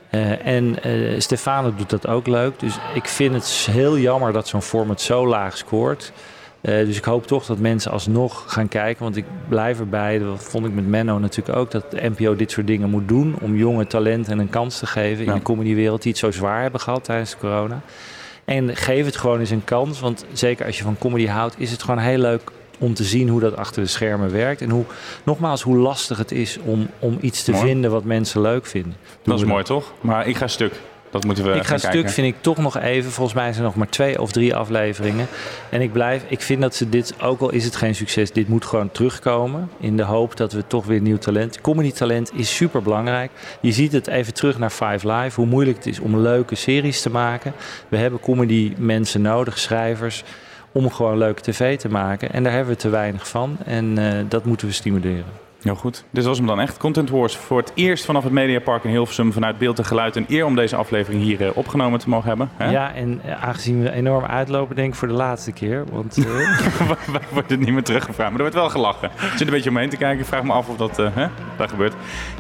Eh, 0.10 0.46
en 0.46 0.84
eh, 0.84 1.20
Stefano 1.20 1.74
doet 1.76 1.90
dat 1.90 2.08
ook 2.08 2.28
leuk. 2.28 2.60
Dus 2.60 2.78
ik 2.94 3.06
vind 3.06 3.34
het 3.34 3.68
heel 3.72 3.98
jammer 3.98 4.34
dat 4.34 4.48
zo'n 4.48 4.62
format 4.62 5.02
zo 5.02 5.28
laag 5.28 5.58
scoort. 5.58 6.12
Uh, 6.62 6.86
dus 6.86 6.98
ik 6.98 7.04
hoop 7.04 7.28
toch 7.28 7.46
dat 7.46 7.58
mensen 7.58 7.92
alsnog 7.92 8.44
gaan 8.48 8.68
kijken. 8.68 9.04
Want 9.04 9.16
ik 9.16 9.26
blijf 9.48 9.80
erbij, 9.80 10.20
dat 10.20 10.44
vond 10.44 10.66
ik 10.66 10.74
met 10.74 10.88
Menno 10.88 11.20
natuurlijk 11.20 11.58
ook... 11.58 11.72
dat 11.72 11.92
de 11.92 12.10
NPO 12.10 12.36
dit 12.36 12.52
soort 12.52 12.68
dingen 12.68 12.90
moet 12.90 13.08
doen... 13.08 13.36
om 13.42 13.56
jonge 13.56 13.88
talenten 13.88 14.40
een 14.40 14.50
kans 14.50 14.80
te 14.80 14.86
geven 14.86 15.26
in 15.26 15.34
de 15.34 15.42
comedywereld... 15.42 16.02
die 16.02 16.12
het 16.12 16.20
zo 16.20 16.32
zwaar 16.32 16.62
hebben 16.62 16.80
gehad 16.80 17.04
tijdens 17.04 17.32
de 17.32 17.38
corona. 17.38 17.82
En 18.46 18.76
geef 18.76 19.06
het 19.06 19.18
gewoon 19.18 19.40
eens 19.40 19.50
een 19.50 19.64
kans. 19.64 20.00
Want 20.00 20.26
zeker 20.34 20.66
als 20.66 20.78
je 20.78 20.84
van 20.84 20.98
comedy 20.98 21.28
houdt... 21.28 21.56
is 21.58 21.72
het 21.72 21.84
gewoon 21.84 22.00
heel 22.00 22.18
leuk 22.18 22.52
om 22.78 22.94
te 22.94 23.04
zien 23.04 23.30
hoe 23.30 23.40
dat 23.40 23.56
achter 23.56 23.82
de 23.82 23.90
schermen 23.90 24.32
werkt. 24.32 24.62
En 24.62 24.70
hoe, 24.70 24.86
nogmaals, 25.24 25.62
hoe 25.62 25.78
lastig 25.78 26.18
het 26.18 26.32
is 26.32 26.58
om, 26.64 26.88
om 27.00 27.18
iets 27.22 27.44
te 27.44 27.56
vinden 27.56 27.92
wat 27.92 28.04
mensen 28.04 28.42
leuk 28.42 28.66
vinden. 28.66 28.96
dat 29.24 29.40
is 29.40 29.46
mooi, 29.46 29.64
toch? 29.64 29.94
Maar 30.02 30.28
ik 30.28 30.38
ga 30.38 30.48
stuk. 30.48 30.74
Dat 31.10 31.26
moeten 31.26 31.44
we 31.44 31.52
ik 31.52 31.64
ga 31.64 31.78
stuk, 31.78 32.10
vind 32.10 32.28
ik 32.28 32.42
toch 32.42 32.58
nog 32.58 32.78
even. 32.78 33.12
Volgens 33.12 33.36
mij 33.36 33.46
zijn 33.46 33.58
er 33.58 33.64
nog 33.64 33.76
maar 33.76 33.90
twee 33.90 34.22
of 34.22 34.32
drie 34.32 34.56
afleveringen. 34.56 35.28
En 35.70 35.82
ik 35.82 35.92
blijf, 35.92 36.24
ik 36.28 36.42
vind 36.42 36.62
dat 36.62 36.76
ze 36.76 36.90
dit, 36.90 37.14
ook 37.22 37.42
al 37.42 37.52
is 37.52 37.66
het 37.66 37.76
geen 37.76 37.96
succes, 37.96 38.32
dit 38.32 38.48
moet 38.48 38.66
gewoon 38.66 38.92
terugkomen. 38.92 39.70
In 39.80 39.98
de 39.98 40.04
hoop 40.04 40.38
dat 40.38 40.54
we 40.54 40.68
toch 40.68 40.86
weer 40.86 41.02
nieuw 41.02 41.18
talent. 41.18 41.62
Comedy 41.62 41.92
talent 41.92 42.32
is 42.34 42.56
super 42.56 42.82
belangrijk. 42.82 43.32
Je 43.62 43.72
ziet 43.72 43.92
het 43.92 44.08
even 44.08 44.34
terug 44.34 44.60
naar 44.60 44.70
Five 44.70 45.12
Live, 45.12 45.40
hoe 45.40 45.50
moeilijk 45.50 45.78
het 45.78 45.86
is 45.86 46.00
om 46.00 46.18
leuke 46.18 46.56
series 46.56 47.02
te 47.02 47.10
maken. 47.10 47.54
We 47.88 47.98
hebben 47.98 48.20
comedy 48.20 48.74
mensen 48.78 49.22
nodig, 49.22 49.60
schrijvers 49.60 50.24
om 50.72 50.92
gewoon 50.92 51.18
leuke 51.18 51.42
tv 51.42 51.78
te 51.78 51.90
maken. 51.90 52.34
En 52.34 52.44
daar 52.44 52.54
hebben 52.54 52.74
we 52.74 52.80
te 52.80 52.90
weinig 52.90 53.28
van. 53.28 53.58
En 53.66 54.00
uh, 54.00 54.14
dat 54.28 54.46
moeten 54.46 54.68
we 54.68 54.74
stimuleren. 54.74 55.47
Heel 55.68 55.76
goed. 55.76 56.04
Dit 56.10 56.26
was 56.26 56.38
hem 56.38 56.48
dan 56.48 56.60
echt. 56.60 56.78
Content 56.78 57.10
Wars 57.10 57.38
voor 57.38 57.58
het 57.58 57.72
eerst 57.76 58.06
vanaf 58.06 58.24
het 58.24 58.32
Mediapark 58.32 58.84
in 58.84 58.90
Hilversum 58.90 59.34
vanuit 59.34 59.58
beeld 59.58 59.78
en 59.78 59.86
geluid. 59.86 60.16
Een 60.16 60.26
eer 60.28 60.46
om 60.46 60.56
deze 60.56 60.76
aflevering 60.76 61.22
hier 61.22 61.42
uh, 61.42 61.50
opgenomen 61.54 62.00
te 62.00 62.10
mogen 62.10 62.28
hebben. 62.28 62.50
Hè? 62.58 62.70
Ja, 62.70 62.94
en 62.94 63.22
uh, 63.26 63.44
aangezien 63.44 63.84
we 63.84 63.92
enorm 63.92 64.26
uitlopen, 64.26 64.76
denk 64.76 64.90
ik 64.90 64.96
voor 64.96 65.08
de 65.08 65.14
laatste 65.14 65.52
keer. 65.52 65.84
Want 65.92 66.18
uh... 66.18 66.26
wij 67.12 67.22
worden 67.34 67.60
niet 67.60 67.72
meer 67.72 67.84
teruggevraagd. 67.84 68.30
Maar 68.30 68.40
er 68.40 68.46
wordt 68.46 68.56
wel 68.56 68.70
gelachen. 68.70 69.10
Ik 69.16 69.32
zit 69.36 69.42
een 69.42 69.54
beetje 69.54 69.70
omheen 69.70 69.90
te 69.90 69.98
kijken. 69.98 70.20
Ik 70.20 70.26
vraag 70.26 70.44
me 70.44 70.54
af 70.54 70.70
of 70.70 70.78
dat 70.78 70.98
hè, 70.98 71.28
daar 71.58 71.70
gebeurt. 71.70 71.94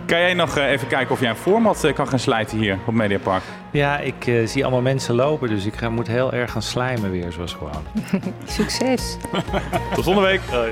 Kan 0.06 0.20
jij 0.20 0.34
nog 0.34 0.58
even 0.58 0.88
kijken 0.88 1.12
of 1.12 1.20
jij 1.20 1.30
een 1.30 1.36
format 1.36 1.92
kan 1.94 2.08
gaan 2.08 2.20
slijten 2.20 2.58
hier 2.58 2.78
op 2.86 2.94
Mediapark? 2.94 3.44
Ja, 3.72 3.98
ik 3.98 4.32
zie 4.46 4.63
allemaal 4.63 4.82
mensen 4.82 5.16
lopen. 5.16 5.50
Dus 5.50 5.66
ik 5.66 5.76
ga, 5.76 5.90
moet 5.90 6.08
heel 6.08 6.34
erg 6.34 6.52
gaan 6.52 6.62
slijmen 6.62 7.12
weer, 7.12 7.32
zoals 7.32 7.54
gewoon. 7.54 7.84
Succes. 8.46 9.18
Tot 9.94 10.04
volgende 10.04 10.28
week. 10.28 10.42
Hoi. 10.50 10.72